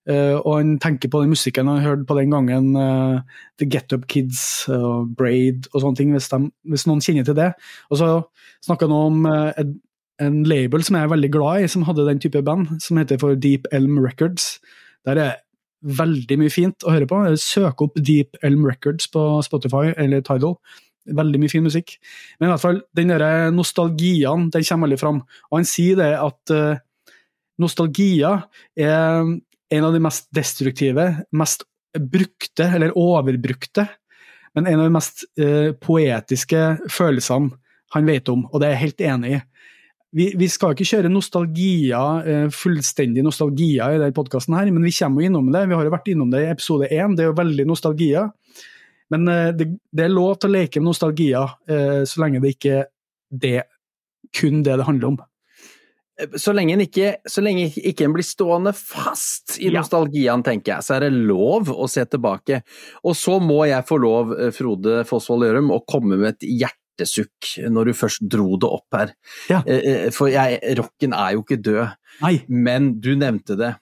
[0.06, 3.24] Uh, og han tenker på den musikken han hørte på den gangen, uh,
[3.62, 7.38] The Get Up Kids og Braid og sånne ting, hvis, de, hvis, noen kjenner til
[7.40, 7.52] det.
[7.90, 8.12] Og så
[8.68, 9.74] snakka han om et,
[10.22, 13.20] en label som jeg er veldig glad i, som hadde den type band, som heter
[13.22, 14.56] for Deep Elm Records.
[15.06, 15.34] Der er
[15.86, 17.22] veldig mye fint å høre på.
[17.40, 20.58] Søk opp Deep Elm Records på Spotify eller Tidal.
[21.06, 21.98] Veldig mye fin musikk.
[22.40, 25.22] Men i hvert fall, den der nostalgien den kommer veldig fram.
[25.52, 26.80] Og han sier det at uh,
[27.62, 28.38] nostalgia
[28.74, 29.22] er
[29.76, 33.88] en av de mest destruktive, mest brukte, eller overbrukte,
[34.56, 37.54] men en av de mest uh, poetiske følelsene
[37.96, 39.42] han vet om, og det er jeg helt enig i.
[40.16, 45.22] Vi, vi skal ikke kjøre nostalgia, eh, fullstendig nostalgia i denne podkasten, men vi kommer
[45.22, 45.66] jo innom det.
[45.68, 48.30] Vi har jo vært innom det i episode én, det er jo veldig nostalgia.
[49.14, 52.56] Men eh, det, det, er lov til å leke med nostalgia, eh, så lenge det
[52.56, 52.84] ikke
[53.46, 53.66] er
[54.36, 55.24] kun det det handler om.
[56.40, 60.88] Så lenge en ikke, så lenge ikke en blir stående fast i nostalgiaen, tenker jeg,
[60.88, 62.62] så er det lov å se tilbake.
[63.04, 67.70] Og så må jeg få lov, eh, Frode Fosvold Gjørum, å komme med et hjertesukk
[67.70, 69.16] når du først dro det opp her.
[69.52, 69.60] Ja.
[70.16, 72.38] For jeg, rocken er jo ikke død, Nei.
[72.48, 73.76] men du nevnte det.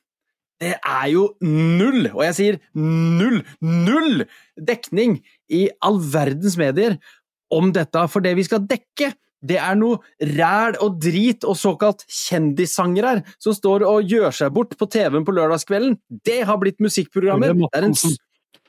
[0.64, 4.24] Det er jo null, og jeg sier null, null
[4.56, 5.20] dekning
[5.52, 6.96] i all verdens medier
[7.54, 8.08] om dette.
[8.12, 9.12] For det vi skal dekke,
[9.44, 10.00] det er noe
[10.38, 15.36] ræl og drit og såkalt kjendissangere som står og gjør seg bort på TV-en på
[15.36, 15.98] lørdagskvelden.
[16.24, 17.58] Det har blitt musikkprogrammer.
[17.60, 17.98] Det er en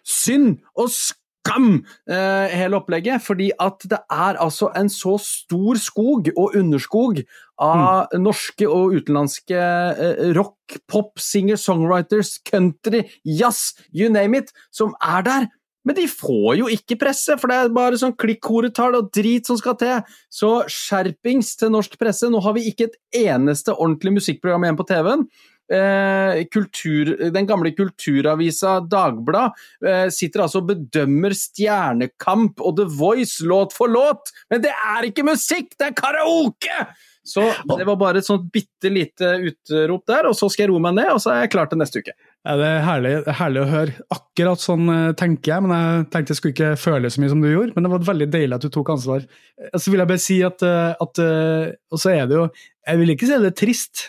[0.04, 3.22] synd og skam, eh, hele opplegget.
[3.22, 7.20] Fordi at det er altså en så stor skog og underskog
[7.62, 8.22] av mm.
[8.22, 15.22] norske og utenlandske eh, rock, pop, singer, songwriters, country, jazz, you name it, som er
[15.22, 15.52] der.
[15.84, 19.58] Men de får jo ikke presse, for det er bare sånn klikkhoretall og drit som
[19.60, 20.14] skal til.
[20.32, 22.30] Så skjerpings til norsk presse.
[22.32, 25.26] Nå har vi ikke et eneste ordentlig musikkprogram igjen på TV-en.
[25.72, 29.54] Eh, kultur, den gamle kulturavisa Dagblad
[29.86, 35.08] eh, sitter altså og bedømmer Stjernekamp og The Voice låt for låt, men det er
[35.08, 36.84] ikke musikk, det er karaoke!
[37.24, 37.40] Så
[37.78, 40.98] det var bare et sånt bitte lite utrop der, og så skal jeg roe meg
[40.98, 42.12] ned, og så er jeg klar til neste uke.
[42.44, 43.94] Ja, det er herlig, herlig, å høre.
[44.12, 47.40] Akkurat sånn eh, tenker jeg, men jeg tenkte jeg skulle ikke føle så mye som
[47.40, 47.72] du gjorde.
[47.72, 49.24] Men det var veldig deilig at du tok ansvar.
[49.72, 50.66] Så vil jeg bare si at,
[51.00, 54.04] at Og så er det jo Jeg vil ikke si det er trist.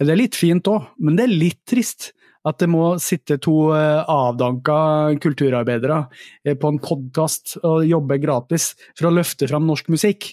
[0.00, 2.14] Det er litt fint òg, men det er litt trist
[2.48, 4.76] at det må sitte to eh, avdanka
[5.20, 5.98] kulturarbeidere
[6.40, 10.30] eh, på en podkast og jobbe gratis for å løfte fram norsk musikk.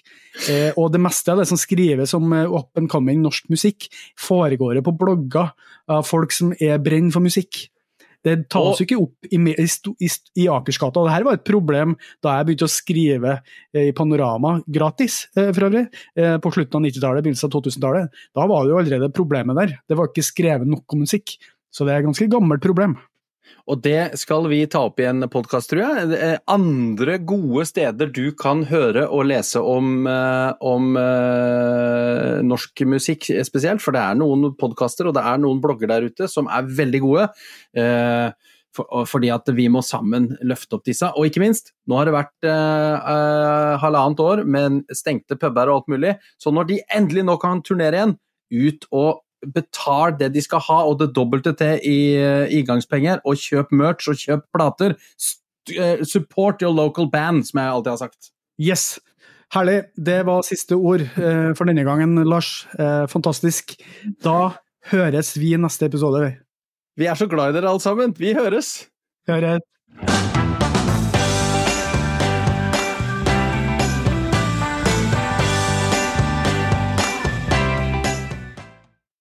[0.48, 3.90] Eh, og det meste av det som skrives om up and coming norsk musikk,
[4.24, 5.52] foregår på blogger
[5.92, 7.66] av folk som er brenn for musikk.
[8.28, 10.12] Det tas jo ikke opp i, i,
[10.44, 11.02] i Akersgata.
[11.02, 13.38] Og dette var et problem da jeg begynte å skrive
[13.78, 15.86] i Panorama gratis, for øvrig,
[16.44, 18.24] på slutten av 90-tallet, begynnelsen av 2000-tallet.
[18.36, 19.78] Da var det jo allerede problemet der.
[19.88, 21.38] Det var ikke skrevet nok om musikk.
[21.74, 22.98] Så det er et ganske gammelt problem.
[23.68, 26.38] Og det skal vi ta opp i en podkast, tror jeg.
[26.52, 33.84] Andre gode steder du kan høre og lese om, eh, om uh, norsk musikk spesielt,
[33.84, 37.04] for det er noen podkaster og det er noen blogger der ute som er veldig
[37.04, 37.28] gode.
[38.78, 41.10] For, fordi at vi må sammen løfte opp disse.
[41.18, 45.94] Og ikke minst, nå har det vært uh, halvannet år med stengte puber og alt
[45.96, 48.18] mulig, så når de endelig nå kan turnere igjen,
[48.48, 53.40] ut og betal det de skal ha, og det dobbelte til i uh, inngangspenger, og
[53.42, 54.98] kjøp merch og kjøp plater.
[55.74, 58.32] Uh, support your local band, som jeg alltid har sagt.
[58.62, 58.98] Yes.
[59.54, 59.84] Herlig.
[59.96, 62.68] Det var siste ord uh, for denne gangen, Lars.
[63.12, 63.78] fantastisk.
[64.24, 64.58] Da
[64.92, 66.34] høres vi i neste episode.
[66.98, 68.16] Vi er så glad i dere alle sammen.
[68.18, 68.88] Vi høres.
[69.28, 70.37] Høres.